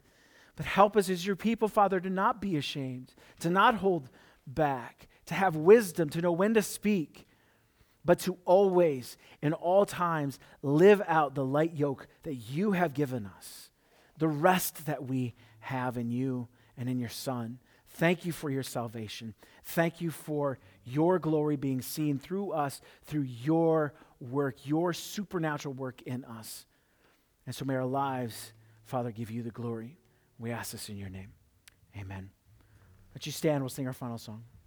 But 0.56 0.66
help 0.66 0.96
us 0.96 1.08
as 1.08 1.26
your 1.26 1.36
people, 1.36 1.68
Father, 1.68 2.00
to 2.00 2.10
not 2.10 2.40
be 2.40 2.56
ashamed, 2.56 3.14
to 3.40 3.50
not 3.50 3.76
hold 3.76 4.08
back, 4.46 5.08
to 5.26 5.34
have 5.34 5.56
wisdom, 5.56 6.08
to 6.10 6.20
know 6.20 6.32
when 6.32 6.54
to 6.54 6.62
speak, 6.62 7.26
but 8.04 8.18
to 8.20 8.36
always, 8.44 9.16
in 9.42 9.52
all 9.52 9.86
times, 9.86 10.38
live 10.62 11.02
out 11.08 11.34
the 11.34 11.44
light 11.44 11.74
yoke 11.74 12.06
that 12.22 12.34
you 12.34 12.72
have 12.72 12.94
given 12.94 13.28
us, 13.36 13.70
the 14.18 14.28
rest 14.28 14.86
that 14.86 15.04
we 15.04 15.34
have 15.60 15.96
in 15.96 16.10
you 16.10 16.48
and 16.76 16.88
in 16.88 16.98
your 16.98 17.08
Son. 17.08 17.58
Thank 17.88 18.26
you 18.26 18.32
for 18.32 18.50
your 18.50 18.62
salvation. 18.62 19.34
Thank 19.64 20.00
you 20.00 20.10
for 20.10 20.58
your 20.84 21.18
glory 21.18 21.56
being 21.56 21.80
seen 21.80 22.18
through 22.18 22.50
us, 22.52 22.80
through 23.04 23.22
your 23.22 23.94
work, 24.20 24.66
your 24.66 24.92
supernatural 24.92 25.74
work 25.74 26.02
in 26.02 26.24
us. 26.24 26.66
And 27.46 27.54
so 27.54 27.64
may 27.64 27.74
our 27.74 27.84
lives, 27.84 28.52
Father, 28.84 29.10
give 29.10 29.30
you 29.30 29.42
the 29.42 29.50
glory. 29.50 29.98
We 30.38 30.50
ask 30.50 30.72
this 30.72 30.88
in 30.88 30.96
your 30.96 31.10
name. 31.10 31.32
Amen. 31.96 32.30
Let 33.14 33.26
you 33.26 33.32
stand. 33.32 33.62
We'll 33.62 33.70
sing 33.70 33.86
our 33.86 33.92
final 33.92 34.18
song. 34.18 34.44